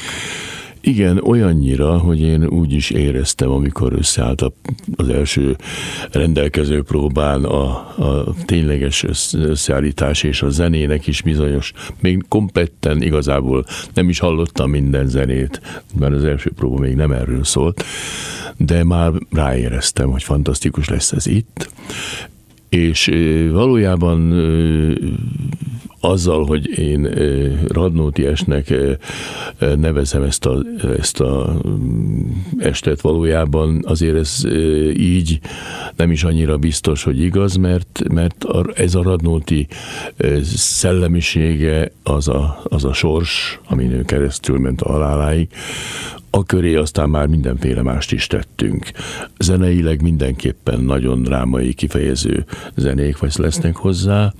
Igen, 0.89 1.21
olyannyira, 1.25 1.99
hogy 1.99 2.21
én 2.21 2.47
úgy 2.47 2.73
is 2.73 2.91
éreztem, 2.91 3.51
amikor 3.51 3.93
összeállt 3.93 4.45
az 4.97 5.09
első 5.09 5.57
rendelkező 6.13 6.83
próbán 6.83 7.45
a, 7.45 7.65
a 7.99 8.35
tényleges 8.45 9.05
összeállítás 9.33 10.23
és 10.23 10.43
a 10.43 10.51
zenének 10.51 11.07
is 11.07 11.23
bizonyos, 11.23 11.73
még 12.01 12.25
kompletten 12.29 13.03
igazából 13.03 13.65
nem 13.95 14.09
is 14.09 14.19
hallottam 14.19 14.71
minden 14.71 15.09
zenét, 15.09 15.61
mert 15.99 16.15
az 16.15 16.25
első 16.25 16.51
próba 16.51 16.79
még 16.79 16.95
nem 16.95 17.13
erről 17.13 17.45
szólt, 17.45 17.85
de 18.57 18.85
már 18.85 19.13
ráéreztem, 19.31 20.11
hogy 20.11 20.23
fantasztikus 20.23 20.89
lesz 20.89 21.13
ez 21.13 21.27
itt, 21.27 21.71
és 22.69 23.11
valójában 23.53 24.33
azzal, 26.01 26.45
hogy 26.45 26.79
én 26.79 27.03
Radnóti 27.69 28.27
esnek 28.27 28.75
nevezem 29.77 30.23
ezt 30.23 30.47
a, 30.47 30.63
ezt 30.99 31.21
a 31.21 31.61
mm, 31.69 32.21
estet 32.59 33.01
valójában, 33.01 33.85
azért 33.87 34.17
ez 34.17 34.45
így 34.97 35.41
nem 35.97 36.11
is 36.11 36.25
annyira 36.25 36.57
biztos, 36.57 37.03
hogy 37.03 37.21
igaz, 37.21 37.57
mert, 37.57 38.03
mert 38.13 38.47
ez 38.75 38.95
a 38.95 39.03
Radnóti 39.03 39.67
szellemisége 40.55 41.93
az 42.03 42.29
a, 42.29 42.61
az 42.65 42.85
a 42.85 42.93
sors, 42.93 43.61
amin 43.69 43.93
ő 43.93 44.03
keresztül 44.03 44.59
ment 44.59 44.83
a 44.83 44.91
haláláig, 44.91 45.49
a 46.31 46.45
köré 46.45 46.75
aztán 46.75 47.09
már 47.09 47.27
mindenféle 47.27 47.83
mást 47.83 48.13
is 48.13 48.27
tettünk. 48.27 48.91
Zeneileg 49.39 50.03
mindenképpen 50.03 50.81
nagyon 50.81 51.23
drámai 51.23 51.75
kifejező 51.75 52.45
zenék 52.75 53.19
vagy 53.19 53.33
lesznek 53.37 53.77
hozzá, 53.77 54.33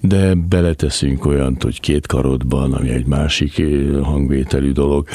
de 0.00 0.34
beleteszünk 0.34 1.26
olyant, 1.26 1.62
hogy 1.62 1.80
két 1.80 2.06
karodban, 2.06 2.72
ami 2.72 2.88
egy 2.88 3.06
másik 3.06 3.58
eh, 3.58 3.66
hangvételű 4.02 4.72
dolog. 4.72 5.08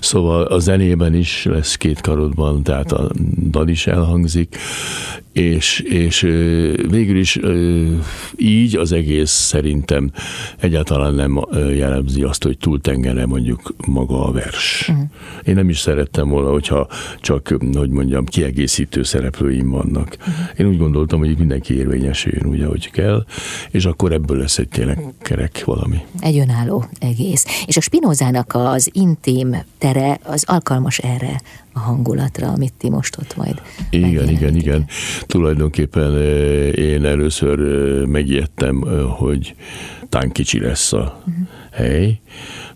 Szóval 0.00 0.42
a 0.42 0.58
zenében 0.58 1.14
is 1.14 1.44
lesz 1.44 1.76
két 1.76 2.00
karodban, 2.00 2.62
tehát 2.62 2.92
a 2.92 3.10
dal 3.50 3.68
is 3.68 3.86
elhangzik, 3.86 4.56
és, 5.32 5.80
és 5.80 6.20
végül 6.88 7.16
is 7.16 7.38
így 8.36 8.76
az 8.76 8.92
egész 8.92 9.30
szerintem 9.30 10.10
egyáltalán 10.58 11.14
nem 11.14 11.46
jellemzi 11.52 12.22
azt, 12.22 12.42
hogy 12.42 12.58
túltengere 12.58 13.26
mondjuk 13.26 13.74
maga 13.86 14.26
a 14.26 14.32
vers. 14.32 14.88
Uh-huh. 14.88 15.04
Én 15.44 15.57
nem 15.58 15.68
is 15.68 15.78
szerettem 15.78 16.28
volna, 16.28 16.50
hogyha 16.50 16.88
csak, 17.20 17.48
hogy 17.72 17.90
mondjam, 17.90 18.24
kiegészítő 18.24 19.02
szereplőim 19.02 19.70
vannak. 19.70 20.16
Én 20.56 20.66
úgy 20.66 20.78
gondoltam, 20.78 21.18
hogy 21.18 21.38
mindenki 21.38 21.76
érvényesüljön 21.76 22.46
úgy, 22.46 22.60
ahogy 22.60 22.90
kell, 22.90 23.24
és 23.70 23.84
akkor 23.84 24.12
ebből 24.12 24.38
lesz 24.38 24.58
egy 24.58 24.68
tényleg 24.68 24.98
kerek 25.22 25.64
valami. 25.64 25.98
Egy 26.20 26.38
önálló 26.38 26.84
egész. 27.00 27.64
És 27.66 27.76
a 27.76 27.80
Spinozának 27.80 28.54
az 28.54 28.90
intim 28.92 29.56
tere 29.78 30.18
az 30.22 30.44
alkalmas 30.46 30.98
erre 30.98 31.40
a 31.72 31.78
hangulatra, 31.78 32.48
amit 32.48 32.72
ti 32.78 32.90
most 32.90 33.16
ott 33.18 33.36
majd 33.36 33.62
Igen, 33.90 34.28
igen, 34.28 34.56
igen. 34.56 34.86
Tulajdonképpen 35.26 36.14
eh, 36.14 36.78
én 36.78 37.04
először 37.04 37.60
eh, 37.60 38.06
megijedtem, 38.06 38.82
eh, 38.82 39.02
hogy 39.16 39.54
tán 40.08 40.30
kicsi 40.30 40.60
lesz 40.60 40.92
a 40.92 41.22
uh-huh. 41.26 41.46
Hely, 41.78 42.20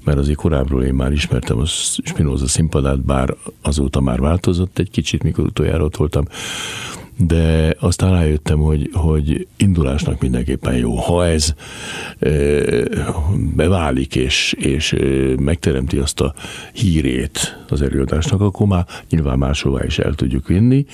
mert 0.04 0.18
azért 0.18 0.36
korábbról 0.36 0.84
én 0.84 0.94
már 0.94 1.12
ismertem 1.12 1.58
a 1.58 1.64
Spinoza 1.64 2.46
színpadát, 2.46 3.04
bár 3.04 3.34
azóta 3.62 4.00
már 4.00 4.20
változott 4.20 4.78
egy 4.78 4.90
kicsit, 4.90 5.22
mikor 5.22 5.44
utoljára 5.44 5.84
ott 5.84 5.96
voltam, 5.96 6.24
de 7.16 7.74
aztán 7.80 8.10
rájöttem, 8.10 8.58
hogy, 8.58 8.90
hogy 8.92 9.46
indulásnak 9.56 10.20
mindenképpen 10.20 10.76
jó. 10.76 10.94
Ha 10.94 11.26
ez 11.26 11.54
beválik, 13.54 14.16
és, 14.16 14.52
és 14.58 14.96
megteremti 15.38 15.96
azt 15.96 16.20
a 16.20 16.34
hírét 16.72 17.64
az 17.68 17.82
előadásnak, 17.82 18.40
akkor 18.40 18.66
már 18.66 18.86
nyilván 19.10 19.38
máshová 19.38 19.84
is 19.84 19.98
el 19.98 20.14
tudjuk 20.14 20.46
vinni, 20.46 20.86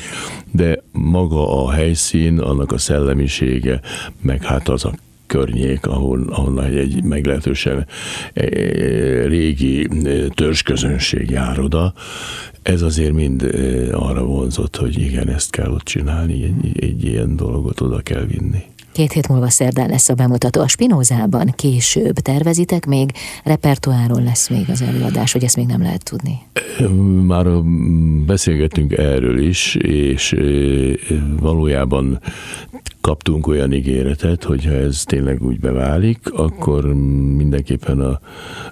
de 0.52 0.82
maga 0.92 1.64
a 1.64 1.70
helyszín, 1.70 2.38
annak 2.38 2.72
a 2.72 2.78
szellemisége, 2.78 3.80
meg 4.20 4.44
hát 4.44 4.68
az 4.68 4.84
a 4.84 4.92
környék, 5.28 5.86
ahol, 5.86 6.24
ahol 6.28 6.64
egy 6.64 7.02
meglehetősen 7.04 7.86
régi 9.26 9.88
törzsközönség 10.34 11.30
jár 11.30 11.60
oda, 11.60 11.92
ez 12.62 12.82
azért 12.82 13.12
mind 13.12 13.42
arra 13.92 14.24
vonzott, 14.24 14.76
hogy 14.76 15.00
igen, 15.00 15.28
ezt 15.28 15.50
kell 15.50 15.70
ott 15.70 15.84
csinálni, 15.84 16.42
egy, 16.42 16.82
egy 16.84 17.04
ilyen 17.04 17.36
dolgot 17.36 17.80
oda 17.80 18.00
kell 18.00 18.24
vinni. 18.24 18.62
Két 18.92 19.12
hét 19.12 19.28
múlva 19.28 19.50
szerdán 19.50 19.88
lesz 19.88 20.08
a 20.08 20.14
bemutató. 20.14 20.60
A 20.60 20.68
Spinozában 20.68 21.52
később 21.56 22.14
tervezitek 22.14 22.86
még, 22.86 23.10
repertoáron 23.44 24.22
lesz 24.22 24.48
még 24.48 24.64
az 24.68 24.82
előadás, 24.82 25.32
hogy 25.32 25.44
ezt 25.44 25.56
még 25.56 25.66
nem 25.66 25.82
lehet 25.82 26.04
tudni? 26.04 26.38
Már 27.26 27.46
beszélgettünk 28.26 28.92
erről 28.92 29.38
is, 29.38 29.74
és 29.74 30.36
valójában 31.40 32.20
kaptunk 33.08 33.46
olyan 33.46 33.72
ígéretet, 33.72 34.44
hogy 34.44 34.64
ha 34.64 34.72
ez 34.72 35.02
tényleg 35.04 35.42
úgy 35.42 35.60
beválik, 35.60 36.18
akkor 36.32 36.84
mindenképpen 37.36 38.00
a, 38.00 38.20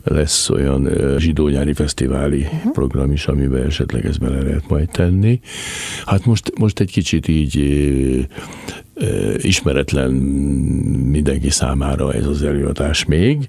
lesz 0.05 0.51
olyan 0.51 0.89
zsidónyári 1.19 1.73
fesztiváli 1.73 2.41
uh-huh. 2.41 2.73
program 2.73 3.13
is, 3.13 3.27
amiben 3.27 3.67
esetleg 3.67 4.07
ezt 4.07 4.21
bele 4.21 4.43
lehet 4.43 4.69
majd 4.69 4.91
tenni. 4.91 5.41
Hát 6.05 6.25
most, 6.25 6.59
most 6.59 6.81
egy 6.81 6.91
kicsit 6.91 7.29
így 7.29 7.57
ismeretlen 9.37 10.11
mindenki 11.11 11.51
számára 11.51 12.13
ez 12.13 12.27
az 12.27 12.43
előadás 12.43 13.05
még, 13.05 13.49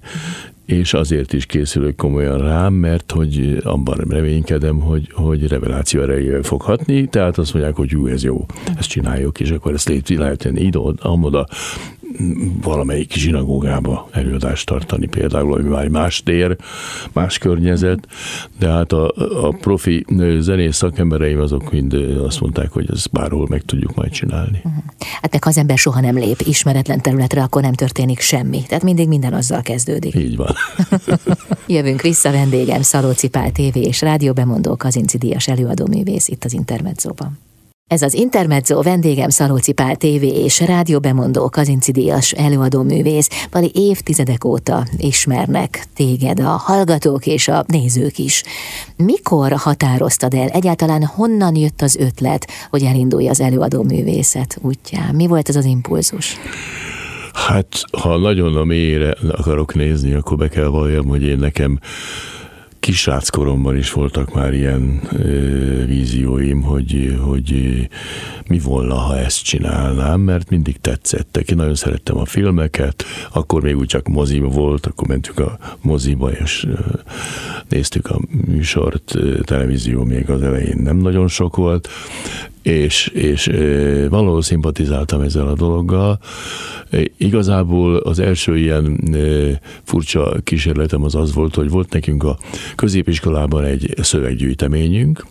és 0.68 0.94
azért 0.94 1.32
is 1.32 1.46
készülök 1.46 1.96
komolyan 1.96 2.38
rám, 2.38 2.72
mert 2.72 3.12
hogy 3.12 3.60
abban 3.62 3.96
reménykedem, 4.08 4.80
hogy, 4.80 5.08
hogy 5.12 5.46
reveláció 5.46 6.00
erejével 6.02 6.42
fog 6.42 6.62
hatni, 6.62 7.08
tehát 7.08 7.38
azt 7.38 7.54
mondják, 7.54 7.76
hogy 7.76 7.90
jó, 7.90 8.06
ez 8.06 8.24
jó, 8.24 8.46
ezt 8.78 8.88
csináljuk, 8.88 9.40
és 9.40 9.50
akkor 9.50 9.72
ezt 9.72 10.08
lehet 10.08 10.38
tenni 10.38 10.60
ide, 10.60 10.78
amoda, 10.98 11.46
valamelyik 12.62 13.12
zsinagógába 13.12 14.08
előadást 14.12 14.66
tartani, 14.66 15.06
például, 15.06 15.52
ami 15.54 15.68
már 15.68 15.88
más 15.88 16.22
tér, 16.22 16.56
más 17.12 17.38
környezet, 17.38 18.06
de 18.58 18.68
hát 18.68 18.92
a, 18.92 19.12
a 19.46 19.56
profi 19.60 20.04
zenész 20.38 20.76
szakembereim 20.76 21.40
azok 21.40 21.72
mind 21.72 21.92
azt 22.24 22.40
mondták, 22.40 22.72
hogy 22.72 22.90
ezt 22.92 23.10
bárhol 23.10 23.46
meg 23.48 23.62
tudjuk 23.62 23.94
majd 23.94 24.10
csinálni. 24.10 24.60
Uh-huh. 24.64 24.82
Hát 25.22 25.32
meg 25.32 25.44
ha 25.44 25.50
az 25.50 25.58
ember 25.58 25.78
soha 25.78 26.00
nem 26.00 26.14
lép 26.14 26.40
ismeretlen 26.40 27.00
területre, 27.00 27.42
akkor 27.42 27.62
nem 27.62 27.72
történik 27.72 28.20
semmi. 28.20 28.62
Tehát 28.68 28.84
mindig 28.84 29.08
minden 29.08 29.32
azzal 29.32 29.62
kezdődik. 29.62 30.14
Így 30.14 30.36
van. 30.36 30.54
Jövünk 31.66 32.00
vissza 32.02 32.30
vendégem, 32.30 32.82
Szalóci 32.82 33.28
Pál 33.28 33.50
TV 33.50 33.76
és 33.76 34.00
rádióbemondó 34.00 34.76
Kazinci 34.76 35.18
Díjas 35.18 35.48
előadóművész 35.48 36.28
itt 36.28 36.44
az 36.44 36.52
Intermedzóban. 36.52 37.47
Ez 37.88 38.02
az 38.02 38.14
Intermezzo 38.14 38.82
vendégem 38.82 39.28
Szalóci 39.28 39.72
Pál 39.72 39.96
TV 39.96 40.22
és 40.22 40.60
rádióbemondó 40.60 41.48
Kazinci 41.48 41.92
Díjas 41.92 42.32
előadó 42.32 42.82
művész. 42.82 43.28
Pali 43.50 43.70
évtizedek 43.74 44.44
óta 44.44 44.86
ismernek 44.96 45.84
téged 45.94 46.40
a 46.40 46.48
hallgatók 46.48 47.26
és 47.26 47.48
a 47.48 47.64
nézők 47.66 48.18
is. 48.18 48.42
Mikor 48.96 49.52
határoztad 49.52 50.34
el, 50.34 50.48
egyáltalán 50.48 51.04
honnan 51.04 51.56
jött 51.56 51.82
az 51.82 51.96
ötlet, 51.96 52.46
hogy 52.70 52.82
elindulj 52.82 53.28
az 53.28 53.40
előadó 53.40 53.82
művészet 53.82 54.58
útján? 54.62 55.14
Mi 55.14 55.26
volt 55.26 55.48
ez 55.48 55.56
az 55.56 55.64
impulzus? 55.64 56.36
Hát, 57.32 57.68
ha 58.02 58.16
nagyon 58.16 58.56
a 58.56 58.64
mélyre 58.64 59.14
akarok 59.30 59.74
nézni, 59.74 60.12
akkor 60.12 60.36
be 60.36 60.48
kell 60.48 60.66
valljam, 60.66 61.06
hogy 61.06 61.22
én 61.22 61.38
nekem 61.38 61.78
kisráckoromban 62.88 63.76
is 63.76 63.92
voltak 63.92 64.34
már 64.34 64.54
ilyen 64.54 65.00
ö, 65.12 65.84
vízióim, 65.86 66.62
hogy, 66.62 67.18
hogy 67.20 67.52
mi 68.46 68.58
volna, 68.58 68.94
ha 68.94 69.18
ezt 69.18 69.42
csinálnám, 69.42 70.20
mert 70.20 70.50
mindig 70.50 70.80
tetszettek. 70.80 71.50
Én 71.50 71.56
nagyon 71.56 71.74
szerettem 71.74 72.16
a 72.16 72.24
filmeket, 72.24 73.04
akkor 73.32 73.62
még 73.62 73.76
úgy 73.76 73.86
csak 73.86 74.08
mozi 74.08 74.38
volt, 74.38 74.86
akkor 74.86 75.08
mentünk 75.08 75.38
a 75.38 75.58
moziba, 75.80 76.30
és 76.30 76.64
ö, 76.64 76.78
néztük 77.68 78.10
a 78.10 78.20
műsort, 78.46 79.14
televízió 79.42 80.04
még 80.04 80.30
az 80.30 80.42
elején 80.42 80.78
nem 80.82 80.96
nagyon 80.96 81.28
sok 81.28 81.56
volt, 81.56 81.88
és, 82.68 83.06
és 83.06 83.46
valahol 84.08 84.42
szimpatizáltam 84.42 85.20
ezzel 85.20 85.46
a 85.46 85.54
dologgal. 85.54 86.18
Igazából 87.16 87.96
az 87.96 88.18
első 88.18 88.58
ilyen 88.58 89.00
furcsa 89.82 90.36
kísérletem 90.44 91.02
az 91.02 91.14
az 91.14 91.34
volt, 91.34 91.54
hogy 91.54 91.70
volt 91.70 91.92
nekünk 91.92 92.22
a 92.22 92.38
középiskolában 92.74 93.64
egy 93.64 93.94
szöveggyűjteményünk, 94.00 95.26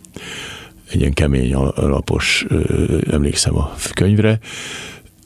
egy 0.90 1.00
ilyen 1.00 1.12
kemény 1.12 1.54
alapos, 1.54 2.46
emlékszem 3.10 3.56
a 3.56 3.74
könyvre, 3.94 4.38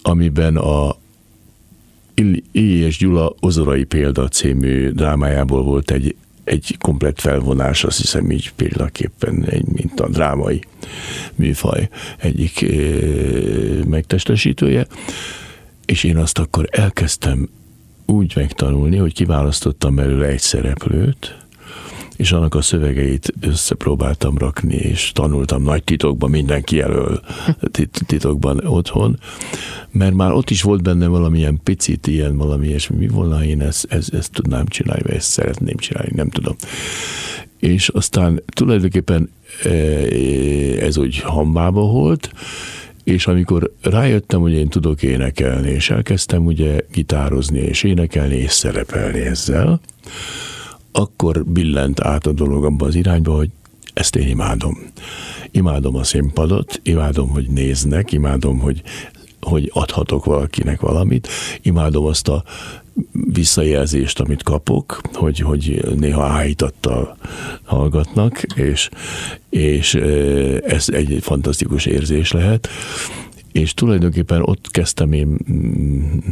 amiben 0.03 0.57
a 0.57 0.97
Illi 2.15 2.43
és 2.79 2.99
Gyula 2.99 3.35
Ozorai 3.41 3.85
példa 3.85 4.29
című 4.29 4.91
drámájából 4.91 5.63
volt 5.63 5.91
egy 5.91 6.15
egy 6.45 6.77
komplett 6.79 7.21
felvonás, 7.21 7.85
azt 7.85 8.01
hiszem 8.01 8.31
így 8.31 8.53
példaképpen, 8.57 9.45
egy, 9.45 9.67
mint 9.67 10.01
a 10.01 10.09
drámai 10.09 10.61
műfaj 11.35 11.89
egyik 12.19 12.67
megtestesítője, 13.87 14.87
és 15.85 16.05
én 16.05 16.17
azt 16.17 16.39
akkor 16.39 16.69
elkezdtem 16.71 17.49
úgy 18.07 18.33
megtanulni, 18.37 18.97
hogy 18.97 19.15
kiválasztottam 19.15 19.95
belőle 19.95 20.27
egy 20.27 20.41
szereplőt, 20.41 21.37
és 22.23 22.33
annak 22.33 22.55
a 22.55 22.63
szövegeit 22.63 23.33
összepróbáltam 23.41 24.39
rakni, 24.39 24.75
és 24.75 25.13
tanultam 25.13 25.63
nagy 25.63 25.85
titokban, 25.85 26.31
mindenki 26.31 26.81
elől 26.81 27.21
titokban 28.07 28.67
otthon, 28.67 29.19
mert 29.91 30.15
már 30.15 30.33
ott 30.33 30.51
is 30.51 30.63
volt 30.63 30.83
benne 30.83 31.07
valamilyen 31.07 31.61
picit 31.65 32.07
ilyen 32.07 32.37
valami, 32.37 32.69
és 32.69 32.89
mi 32.89 33.09
volna, 33.09 33.45
én 33.45 33.61
ezt, 33.61 33.87
ezt, 33.89 34.15
ezt 34.15 34.33
tudnám 34.33 34.67
csinálni, 34.67 35.03
vagy 35.03 35.15
ezt 35.15 35.31
szeretném 35.31 35.77
csinálni, 35.77 36.11
nem 36.15 36.31
tudom. 36.31 36.57
És 37.59 37.89
aztán 37.89 38.43
tulajdonképpen 38.47 39.31
e, 39.65 39.69
ez 40.79 40.97
úgy 40.97 41.19
hambába 41.19 41.83
volt, 41.83 42.33
És 43.05 43.27
amikor 43.27 43.73
rájöttem, 43.81 44.41
hogy 44.41 44.53
én 44.53 44.69
tudok 44.69 45.03
énekelni, 45.03 45.71
és 45.71 45.91
elkezdtem 45.91 46.45
ugye 46.45 46.81
gitározni, 46.93 47.59
és 47.59 47.83
énekelni, 47.83 48.37
és 48.37 48.53
szerepelni 48.53 49.21
ezzel, 49.21 49.81
akkor 50.93 51.45
billent 51.45 52.01
át 52.01 52.27
a 52.27 52.33
dolog 52.33 52.65
abba 52.65 52.87
az 52.87 52.95
irányba, 52.95 53.35
hogy 53.35 53.51
ezt 53.95 54.17
én 54.17 54.29
imádom. 54.29 54.79
Imádom 55.51 55.97
a 55.97 56.05
színpadot, 56.05 56.81
imádom, 56.83 57.29
hogy 57.29 57.47
néznek, 57.47 58.13
imádom, 58.13 58.59
hogy 58.59 58.83
hogy 59.47 59.71
adhatok 59.75 60.25
valakinek 60.25 60.81
valamit. 60.81 61.29
Imádom 61.63 62.05
azt 62.05 62.29
a 62.29 62.45
visszajelzést, 63.33 64.21
amit 64.21 64.43
kapok, 64.43 65.01
hogy, 65.13 65.39
hogy 65.39 65.85
néha 65.97 66.25
áhítattal 66.25 67.17
hallgatnak, 67.65 68.43
és, 68.55 68.89
és 69.51 69.95
ez 70.65 70.89
egy 70.89 71.19
fantasztikus 71.21 71.87
érzés 71.87 72.33
lehet 72.33 72.69
és 73.53 73.75
tulajdonképpen 73.75 74.43
ott 74.43 74.71
kezdtem 74.71 75.13
én 75.13 75.37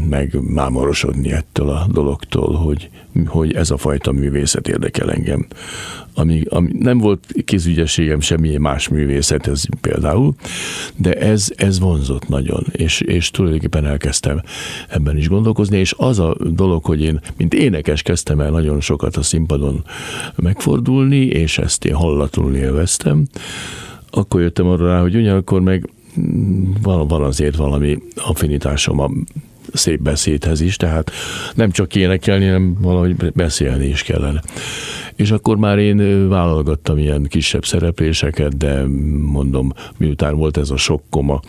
meg 0.08 0.38
mámorosodni 0.40 1.32
ettől 1.32 1.68
a 1.68 1.86
dologtól, 1.92 2.54
hogy, 2.54 2.90
hogy 3.26 3.52
ez 3.52 3.70
a 3.70 3.76
fajta 3.76 4.12
művészet 4.12 4.68
érdekel 4.68 5.12
engem. 5.12 5.46
Ami, 6.14 6.42
ami 6.48 6.70
nem 6.78 6.98
volt 6.98 7.26
kézügyességem 7.44 8.20
semmilyen 8.20 8.60
más 8.60 8.88
művészethez 8.88 9.66
például, 9.80 10.34
de 10.96 11.12
ez, 11.12 11.48
ez 11.56 11.80
vonzott 11.80 12.28
nagyon, 12.28 12.66
és, 12.72 13.00
és 13.00 13.30
tulajdonképpen 13.30 13.86
elkezdtem 13.86 14.42
ebben 14.88 15.16
is 15.16 15.28
gondolkozni, 15.28 15.78
és 15.78 15.94
az 15.96 16.18
a 16.18 16.36
dolog, 16.50 16.84
hogy 16.84 17.02
én, 17.02 17.20
mint 17.36 17.54
énekes 17.54 18.02
kezdtem 18.02 18.40
el 18.40 18.50
nagyon 18.50 18.80
sokat 18.80 19.16
a 19.16 19.22
színpadon 19.22 19.84
megfordulni, 20.36 21.20
és 21.20 21.58
ezt 21.58 21.84
én 21.84 21.94
hallatlanul 21.94 22.54
élveztem, 22.54 23.26
akkor 24.10 24.40
jöttem 24.40 24.66
arra 24.66 24.86
rá, 24.86 25.00
hogy 25.00 25.16
ugyanakkor 25.16 25.60
meg 25.60 25.88
van, 26.82 27.08
van 27.08 27.22
azért 27.22 27.56
valami 27.56 27.98
affinitásom 28.16 29.00
a 29.00 29.10
szép 29.72 30.02
beszédhez 30.02 30.60
is, 30.60 30.76
tehát 30.76 31.10
nem 31.54 31.70
csak 31.70 31.94
énekelni, 31.94 32.44
hanem 32.44 32.76
valahogy 32.80 33.32
beszélni 33.32 33.86
is 33.86 34.02
kellene. 34.02 34.42
És 35.16 35.30
akkor 35.30 35.56
már 35.56 35.78
én 35.78 36.28
vállalgattam 36.28 36.98
ilyen 36.98 37.26
kisebb 37.28 37.64
szerepléseket, 37.64 38.56
de 38.56 38.84
mondom, 39.22 39.72
miután 39.96 40.36
volt 40.36 40.56
ez 40.56 40.70
a 40.70 40.76
sokkoma 40.76 41.40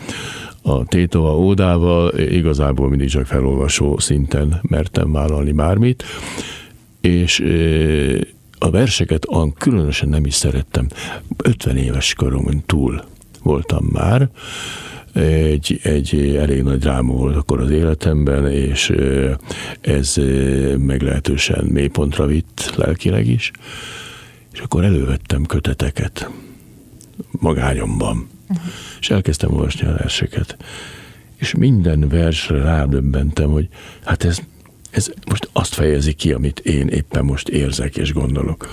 a 0.61 0.85
Tétova 0.85 1.37
ódával, 1.37 2.17
igazából 2.17 2.89
mindig 2.89 3.09
csak 3.09 3.25
felolvasó 3.25 3.97
szinten 3.97 4.59
mertem 4.61 5.11
vállalni 5.11 5.51
bármit, 5.51 6.03
és 7.01 7.43
a 8.57 8.69
verseket 8.69 9.27
különösen 9.57 10.09
nem 10.09 10.25
is 10.25 10.33
szerettem. 10.33 10.87
50 11.37 11.77
éves 11.77 12.13
koromon 12.13 12.63
túl 12.65 13.03
voltam 13.41 13.85
már, 13.91 14.29
egy, 15.13 15.79
egy 15.83 16.35
elég 16.39 16.63
nagy 16.63 16.79
dráma 16.79 17.13
volt 17.13 17.35
akkor 17.35 17.59
az 17.61 17.69
életemben, 17.69 18.51
és 18.51 18.93
ez 19.81 20.15
meglehetősen 20.77 21.65
mélypontra 21.65 22.25
vitt 22.25 22.73
lelkileg 22.75 23.27
is, 23.27 23.51
és 24.53 24.59
akkor 24.59 24.83
elővettem 24.83 25.45
köteteket 25.45 26.29
magányomban, 27.31 28.29
uh-huh. 28.49 28.65
és 28.99 29.09
elkezdtem 29.09 29.53
olvasni 29.53 29.87
a 29.87 29.93
verseket. 29.93 30.57
És 31.35 31.55
minden 31.55 32.07
versre 32.07 32.61
rádöbbentem, 32.61 33.49
hogy 33.49 33.67
hát 34.03 34.23
ez 34.23 34.39
ez 34.91 35.11
most 35.29 35.49
azt 35.53 35.73
fejezi 35.73 36.13
ki, 36.13 36.31
amit 36.31 36.59
én 36.59 36.87
éppen 36.87 37.25
most 37.25 37.49
érzek 37.49 37.97
és 37.97 38.13
gondolok. 38.13 38.69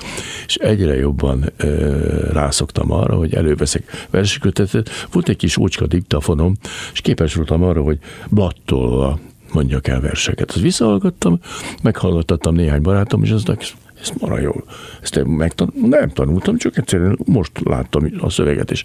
És 0.46 0.54
egyre 0.54 0.94
jobban 0.94 1.52
ö, 1.57 1.96
rászoktam 2.33 2.92
arra, 2.92 3.16
hogy 3.16 3.35
előveszek 3.35 4.07
versikötetet. 4.11 4.90
Volt 5.12 5.28
egy 5.28 5.37
kis 5.37 5.57
ócska 5.57 5.87
diktafonom, 5.87 6.57
és 6.92 7.00
képes 7.00 7.35
voltam 7.35 7.62
arra, 7.62 7.83
hogy 7.83 7.98
blattolva 8.28 9.18
mondjak 9.52 9.87
el 9.87 10.00
verseket. 10.00 10.50
Azt 10.50 10.61
visszahallgattam, 10.61 11.40
meghallgattattam 11.83 12.54
néhány 12.54 12.83
barátom, 12.83 13.22
és 13.24 13.31
aznak 13.31 13.62
ez 14.00 14.11
mara 14.20 14.40
jól. 14.40 14.64
Ezt 15.02 15.16
én 15.16 15.24
megtan- 15.24 15.72
nem 15.74 16.09
tanultam, 16.09 16.57
csak 16.57 16.76
egyszerűen 16.76 17.18
most 17.24 17.52
láttam 17.64 18.11
a 18.20 18.31
szöveget, 18.31 18.70
és 18.70 18.83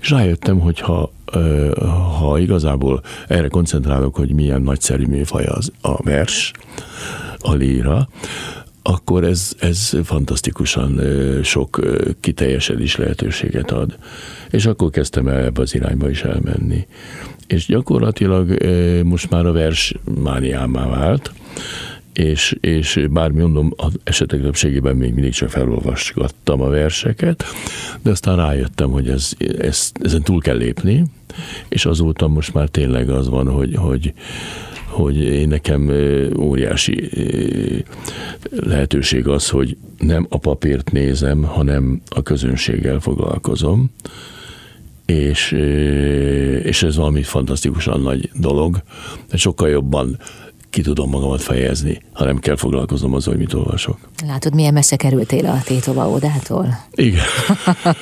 és 0.00 0.10
rájöttem, 0.10 0.60
hogy 0.60 0.80
ha, 0.80 1.12
ha 2.18 2.38
igazából 2.38 3.02
erre 3.28 3.48
koncentrálok, 3.48 4.14
hogy 4.14 4.32
milyen 4.32 4.62
nagyszerű 4.62 5.06
műfaj 5.06 5.44
az 5.44 5.72
a 5.80 6.02
vers, 6.02 6.52
a 7.38 7.54
líra, 7.54 8.08
akkor 8.82 9.24
ez, 9.24 9.52
ez 9.58 9.92
fantasztikusan 10.04 11.00
sok 11.42 11.80
kiteljesedés 12.20 12.96
lehetőséget 12.96 13.70
ad. 13.70 13.98
És 14.50 14.66
akkor 14.66 14.90
kezdtem 14.90 15.28
el 15.28 15.44
ebbe 15.44 15.60
az 15.60 15.74
irányba 15.74 16.10
is 16.10 16.22
elmenni. 16.22 16.86
És 17.46 17.66
gyakorlatilag 17.66 18.64
most 19.04 19.30
már 19.30 19.46
a 19.46 19.52
vers 19.52 19.94
mániámá 20.22 20.86
vált, 20.86 21.32
és, 22.18 22.56
és 22.60 23.06
bár 23.10 23.30
mondom, 23.30 23.72
az 23.76 23.92
esetek 24.04 24.40
többségében 24.40 24.96
még 24.96 25.14
mindig 25.14 25.32
csak 25.32 25.50
felolvasgattam 25.50 26.60
a 26.60 26.68
verseket, 26.68 27.44
de 28.02 28.10
aztán 28.10 28.36
rájöttem, 28.36 28.90
hogy 28.90 29.08
ez, 29.08 29.32
ez, 29.58 29.92
ezen 30.00 30.22
túl 30.22 30.40
kell 30.40 30.56
lépni, 30.56 31.04
és 31.68 31.86
azóta 31.86 32.28
most 32.28 32.54
már 32.54 32.68
tényleg 32.68 33.10
az 33.10 33.28
van, 33.28 33.48
hogy, 33.48 33.74
hogy, 33.74 34.12
hogy 34.84 35.16
én 35.16 35.48
nekem 35.48 35.90
óriási 36.38 37.08
lehetőség 38.50 39.28
az, 39.28 39.48
hogy 39.48 39.76
nem 39.98 40.26
a 40.28 40.38
papírt 40.38 40.92
nézem, 40.92 41.42
hanem 41.42 42.02
a 42.08 42.22
közönséggel 42.22 43.00
foglalkozom, 43.00 43.90
és, 45.06 45.52
és 46.62 46.82
ez 46.82 46.96
valami 46.96 47.22
fantasztikusan 47.22 48.00
nagy 48.00 48.30
dolog, 48.34 48.82
sokkal 49.32 49.68
jobban 49.68 50.18
ki 50.70 50.82
tudom 50.82 51.10
magamat 51.10 51.42
fejezni, 51.42 52.02
ha 52.12 52.24
nem 52.24 52.38
kell 52.38 52.56
foglalkoznom 52.56 53.14
azzal, 53.14 53.32
hogy 53.32 53.42
mit 53.42 53.52
olvasok. 53.52 53.98
Látod, 54.26 54.54
milyen 54.54 54.72
messze 54.72 54.96
kerültél 54.96 55.46
a 55.46 55.62
Tétova 55.64 56.08
ódától? 56.08 56.84
Igen. 56.94 57.24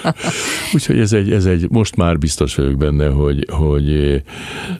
Úgyhogy 0.75 0.99
ez 0.99 1.13
egy, 1.13 1.33
ez 1.33 1.45
egy, 1.45 1.71
most 1.71 1.97
már 1.97 2.19
biztos 2.19 2.55
vagyok 2.55 2.77
benne, 2.77 3.09
hogy, 3.09 3.47
hogy, 3.51 4.23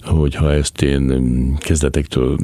hogy 0.03 0.35
ha 0.35 0.53
ezt 0.53 0.83
én 0.83 1.57
kezdetektől 1.59 2.39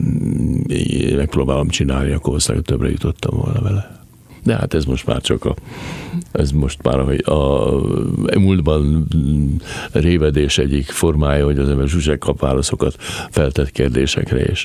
megpróbálom 1.16 1.68
csinálni, 1.68 2.11
akkor 2.11 2.26
valószínűleg 2.26 2.64
többre 2.64 2.90
jutottam 2.90 3.37
volna 3.37 3.61
vele. 3.61 4.01
De 4.42 4.57
hát 4.57 4.74
ez 4.74 4.85
most 4.85 5.07
már 5.07 5.20
csak 5.20 5.44
a, 5.44 5.55
ez 6.33 6.50
most 6.50 6.83
már 6.83 6.98
a, 6.98 7.33
a 7.33 8.38
múltban 8.38 9.07
révedés 9.92 10.59
egyik 10.59 10.90
formája, 10.90 11.44
hogy 11.44 11.59
az 11.59 11.68
ember 11.68 11.88
zsuzsek 11.88 12.18
kap 12.18 12.40
válaszokat 12.40 12.96
feltett 13.31 13.70
kérdésekre, 13.70 14.38
és 14.38 14.64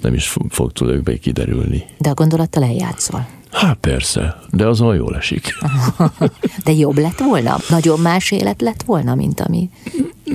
nem 0.00 0.14
is 0.14 0.36
fog 0.48 0.72
tulajdonképpen 0.72 1.20
kiderülni. 1.20 1.84
De 1.98 2.10
a 2.10 2.14
gondolattal 2.14 2.62
eljátszol. 2.62 3.26
Hát 3.50 3.76
persze, 3.80 4.40
de 4.50 4.66
az 4.66 4.80
olyan 4.80 4.96
jól 4.96 5.16
esik. 5.16 5.58
De 6.64 6.72
jobb 6.72 6.98
lett 6.98 7.18
volna? 7.18 7.56
Nagyon 7.68 8.00
más 8.00 8.30
élet 8.30 8.60
lett 8.60 8.82
volna, 8.82 9.14
mint 9.14 9.40
ami 9.40 9.70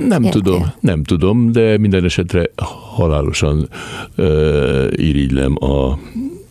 nem 0.08 0.22
Értél? 0.22 0.40
tudom, 0.42 0.72
nem 0.80 1.02
tudom, 1.02 1.52
de 1.52 1.78
minden 1.78 2.04
esetre 2.04 2.50
halálosan 2.94 3.68
uh, 4.16 4.86
irigylem 4.90 5.56
a, 5.64 5.98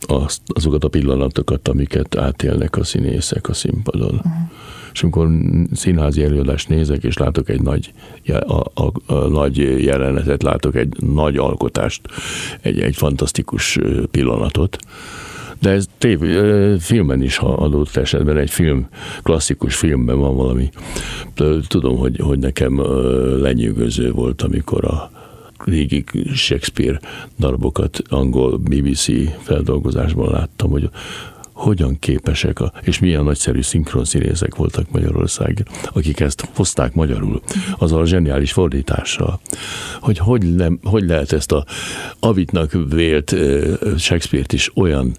azt, 0.08 0.41
azokat 0.48 0.84
a 0.84 0.88
pillanatokat, 0.88 1.68
amiket 1.68 2.18
átélnek 2.18 2.78
a 2.78 2.84
színészek 2.84 3.50
a 3.50 3.54
színpadon. 3.54 4.15
Uh-huh. 4.15 4.32
És 4.94 5.04
amikor 5.04 5.30
színházi 5.74 6.24
előadást 6.24 6.70
nézek, 6.70 7.04
és 7.04 7.18
látok 7.18 7.50
egy 7.50 7.62
nagy, 7.62 7.94
a, 8.28 8.84
a, 8.84 8.91
a 9.06 9.13
nagy 9.13 9.58
jelenetet, 9.84 10.44
látok 10.44 10.76
egy 10.76 10.96
nagy 11.00 11.38
alkotást, 11.38 12.02
egy, 12.62 12.80
egy 12.80 12.96
fantasztikus 12.96 13.80
pillanatot, 14.12 14.78
de 15.60 15.70
ez 15.70 15.86
tév, 15.98 16.20
filmen 16.80 17.22
is, 17.22 17.38
ha 17.38 17.54
adott 17.54 17.96
esetben 17.96 18.38
egy 18.38 18.50
film, 18.50 18.88
klasszikus 19.24 19.76
filmben 19.76 20.20
van 20.20 20.36
valami. 20.36 20.70
Tudom, 21.68 21.98
hogy, 21.98 22.20
hogy 22.20 22.39
nekem 22.39 22.82
lenyűgöző 23.41 24.12
volt, 24.12 24.41
amikor 24.41 24.86
a 24.86 25.12
régi 25.58 26.04
Shakespeare 26.34 27.00
darabokat 27.38 28.02
angol 28.10 28.58
BBC 28.58 29.12
feldolgozásban 29.41 30.32
láttam, 30.32 30.70
hogy 30.70 30.89
hogyan 31.56 32.00
képesek, 32.00 32.60
a, 32.60 32.72
és 32.82 33.00
milyen 33.00 33.24
nagyszerű 33.24 33.62
szinkronszínészek 33.62 34.56
voltak 34.56 34.91
Magyarország, 34.91 35.68
akik 35.94 36.20
ezt 36.20 36.48
hozták 36.56 36.94
magyarul, 36.94 37.41
azzal 37.78 38.02
a 38.02 38.06
zseniális 38.06 38.52
fordítással, 38.52 39.39
hogy 40.00 40.18
hogy, 40.18 40.56
nem, 40.56 40.80
hogy 40.84 41.04
lehet 41.04 41.32
ezt 41.32 41.52
a 41.52 41.65
avitnak 42.20 42.78
vélt 42.89 43.36
Shakespeare-t 43.98 44.54
is 44.54 44.72
olyan 44.76 45.15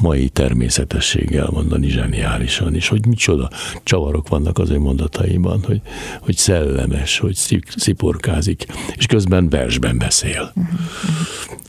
mai 0.00 0.28
természetességgel 0.28 1.48
mondani 1.52 1.88
zseniálisan, 1.88 2.74
és 2.74 2.88
hogy 2.88 3.06
micsoda 3.06 3.50
csavarok 3.82 4.28
vannak 4.28 4.58
az 4.58 4.70
ő 4.70 4.78
mondataiban, 4.78 5.62
hogy, 5.66 5.80
hogy 6.20 6.36
szellemes, 6.36 7.18
hogy 7.18 7.34
sziporkázik, 7.76 8.66
és 8.96 9.06
közben 9.06 9.48
versben 9.48 9.98
beszél. 9.98 10.52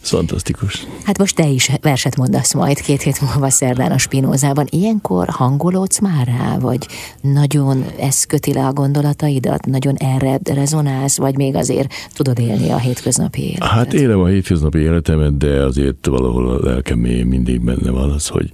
Fantasztikus. 0.10 0.88
Hát 1.04 1.18
most 1.18 1.36
te 1.36 1.48
is 1.48 1.72
verset 1.82 2.16
mondasz 2.16 2.54
majd 2.54 2.82
két 2.82 3.02
hét 3.02 3.22
múlva 3.22 3.50
szerdán 3.50 3.92
a 3.92 3.98
Spinózában. 3.98 4.68
Ilyenkor 4.70 5.28
hangolódsz 5.30 6.00
már 6.00 6.28
rá, 6.28 6.58
vagy 6.58 6.88
nagyon 7.22 7.86
ez 8.00 8.24
köti 8.24 8.54
le 8.54 8.66
a 8.66 8.74
gondolataidat, 8.74 9.66
nagyon 9.66 9.96
erre 9.96 10.40
rezonálsz, 10.44 11.18
vagy 11.18 11.36
még 11.36 11.56
azért 11.56 11.94
tudod 12.14 12.40
élni 12.40 12.70
a 12.70 12.78
hétköznapi 12.78 13.42
életet? 13.42 13.68
Hát 13.68 13.94
élem 13.94 14.20
a 14.20 14.28
hétköznapi 14.28 14.78
életemet, 14.78 15.38
de 15.38 15.64
azért 15.64 16.06
valahol 16.06 16.50
a 16.50 16.64
lelkem 16.64 17.00
mindig 17.00 17.62
benne 17.62 17.92
van 17.92 18.10
az, 18.10 18.28
hogy, 18.28 18.52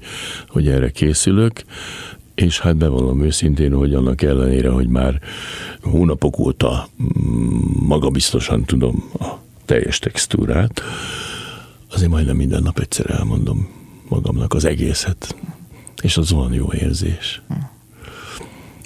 hogy 0.47 0.67
erre 0.67 0.89
készülök, 0.89 1.63
és 2.35 2.59
hát 2.59 2.77
bevallom 2.77 3.23
őszintén, 3.23 3.73
hogy 3.73 3.93
annak 3.93 4.21
ellenére, 4.21 4.69
hogy 4.69 4.87
már 4.87 5.19
hónapok 5.81 6.39
óta 6.39 6.87
mm, 7.03 7.87
magabiztosan 7.87 8.63
tudom 8.63 9.03
a 9.19 9.25
teljes 9.65 9.99
textúrát, 9.99 10.81
azért 11.93 12.09
majdnem 12.09 12.35
minden 12.35 12.63
nap 12.63 12.79
egyszer 12.79 13.09
elmondom 13.09 13.67
magamnak 14.07 14.53
az 14.53 14.65
egészet, 14.65 15.35
és 16.01 16.17
az 16.17 16.31
olyan 16.31 16.53
jó 16.53 16.73
érzés. 16.73 17.41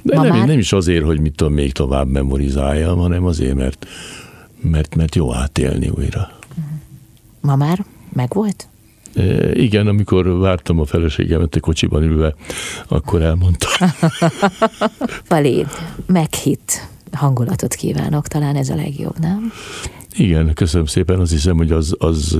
De 0.03 0.15
nem, 0.15 0.27
már... 0.27 0.47
nem 0.47 0.59
is 0.59 0.73
azért, 0.73 1.05
hogy 1.05 1.19
mit 1.19 1.35
tudom, 1.35 1.53
még 1.53 1.71
tovább 1.71 2.07
memorizáljam, 2.07 2.97
hanem 2.97 3.25
azért, 3.25 3.55
mert, 3.55 3.87
mert, 4.61 4.95
mert 4.95 5.15
jó 5.15 5.33
átélni 5.33 5.89
újra. 5.89 6.31
Ma 7.41 7.55
már 7.55 7.85
megvolt? 8.13 8.67
E, 9.15 9.51
igen, 9.51 9.87
amikor 9.87 10.37
vártam 10.37 10.79
a 10.79 10.85
feleségemet 10.85 11.55
a 11.55 11.59
kocsiban 11.59 12.03
ülve, 12.03 12.35
akkor 12.87 13.21
elmondta. 13.21 13.67
Valé, 15.29 15.65
meghitt 16.05 16.87
hangulatot 17.11 17.73
kívánok, 17.73 18.27
talán 18.27 18.55
ez 18.55 18.69
a 18.69 18.75
legjobb, 18.75 19.19
nem? 19.19 19.51
Igen, 20.17 20.53
köszönöm 20.53 20.85
szépen, 20.85 21.19
azt 21.19 21.31
hiszem, 21.31 21.57
hogy 21.57 21.71
az, 21.71 21.95
az, 21.97 22.37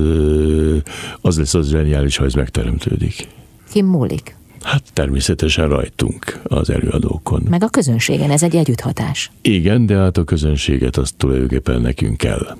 az 1.20 1.38
lesz 1.38 1.54
az 1.54 1.68
zseniális, 1.68 2.16
ha 2.16 2.24
ez 2.24 2.34
megteremtődik. 2.34 3.28
Ki 3.70 3.82
múlik? 3.82 4.36
Hát 4.62 4.82
természetesen 4.92 5.68
rajtunk, 5.68 6.40
az 6.44 6.70
előadókon. 6.70 7.42
Meg 7.48 7.62
a 7.62 7.68
közönségen, 7.68 8.30
ez 8.30 8.42
egy 8.42 8.56
együtthatás. 8.56 9.30
Igen, 9.40 9.86
de 9.86 9.96
hát 9.96 10.16
a 10.16 10.24
közönséget 10.24 10.96
azt 10.96 11.14
tulajdonképpen 11.16 11.80
nekünk 11.80 12.16
kell 12.16 12.56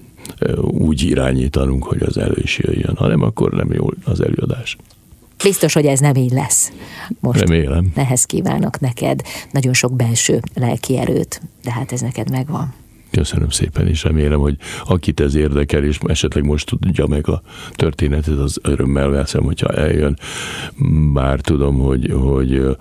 úgy 0.62 1.02
irányítanunk, 1.02 1.84
hogy 1.84 2.02
az 2.02 2.16
elő 2.16 2.36
is 2.42 2.58
jöjjön, 2.58 2.96
hanem 2.96 3.22
akkor 3.22 3.52
nem 3.52 3.72
jó 3.72 3.86
az 4.04 4.20
előadás. 4.20 4.76
Biztos, 5.42 5.72
hogy 5.72 5.86
ez 5.86 6.00
nem 6.00 6.14
így 6.14 6.32
lesz. 6.32 6.72
Most 7.20 7.40
Remélem. 7.40 7.92
Nehez 7.94 8.24
kívánok 8.24 8.80
neked 8.80 9.20
nagyon 9.50 9.72
sok 9.72 9.96
belső 9.96 10.40
lelki 10.54 10.98
erőt, 10.98 11.42
de 11.64 11.72
hát 11.72 11.92
ez 11.92 12.00
neked 12.00 12.30
megvan. 12.30 12.74
Köszönöm 13.16 13.50
szépen, 13.50 13.86
és 13.86 14.02
remélem, 14.02 14.40
hogy 14.40 14.56
akit 14.84 15.20
ez 15.20 15.34
érdekel, 15.34 15.84
és 15.84 15.98
esetleg 16.06 16.44
most 16.44 16.76
tudja 16.80 17.06
meg 17.06 17.28
a 17.28 17.42
történetet, 17.70 18.38
az 18.38 18.58
örömmel 18.62 19.08
veszem, 19.08 19.42
hogyha 19.42 19.68
eljön. 19.68 20.18
Bár 21.12 21.40
tudom, 21.40 21.78
hogy, 21.78 22.12
hogy 22.12 22.76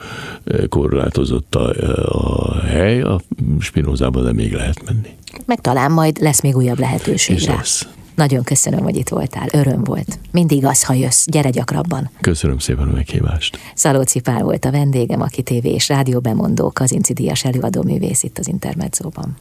korlátozott 0.69 1.55
a, 1.55 1.73
a 2.07 2.55
hely, 2.59 3.01
a 3.01 3.21
Spinozában 3.59 4.23
de 4.23 4.33
még 4.33 4.53
lehet 4.53 4.83
menni. 4.85 5.09
Meg 5.45 5.61
talán 5.61 5.91
majd 5.91 6.17
lesz 6.21 6.41
még 6.41 6.55
újabb 6.55 6.79
lehetőség 6.79 7.35
és 7.35 7.45
rá. 7.45 7.55
Lesz. 7.55 7.87
Nagyon 8.15 8.43
köszönöm, 8.43 8.83
hogy 8.83 8.95
itt 8.95 9.09
voltál. 9.09 9.47
Öröm 9.51 9.83
volt. 9.83 10.19
Mindig 10.31 10.65
az, 10.65 10.83
ha 10.83 10.93
jössz. 10.93 11.25
Gyere 11.25 11.49
gyakrabban. 11.49 12.09
Köszönöm 12.21 12.57
szépen 12.57 12.87
a 12.87 12.91
meghívást. 12.91 13.57
Szalóci 13.75 14.19
Pál 14.19 14.43
volt 14.43 14.65
a 14.65 14.71
vendégem, 14.71 15.21
aki 15.21 15.41
tévé 15.41 15.69
és 15.69 15.87
rádió 15.87 16.19
bemondó, 16.19 16.71
Kazinci 16.71 17.13
Díjas 17.13 17.43
előadó 17.43 17.83
művész 17.83 18.23
itt 18.23 18.37
az 18.37 18.47
Intermedzóban. 18.47 19.37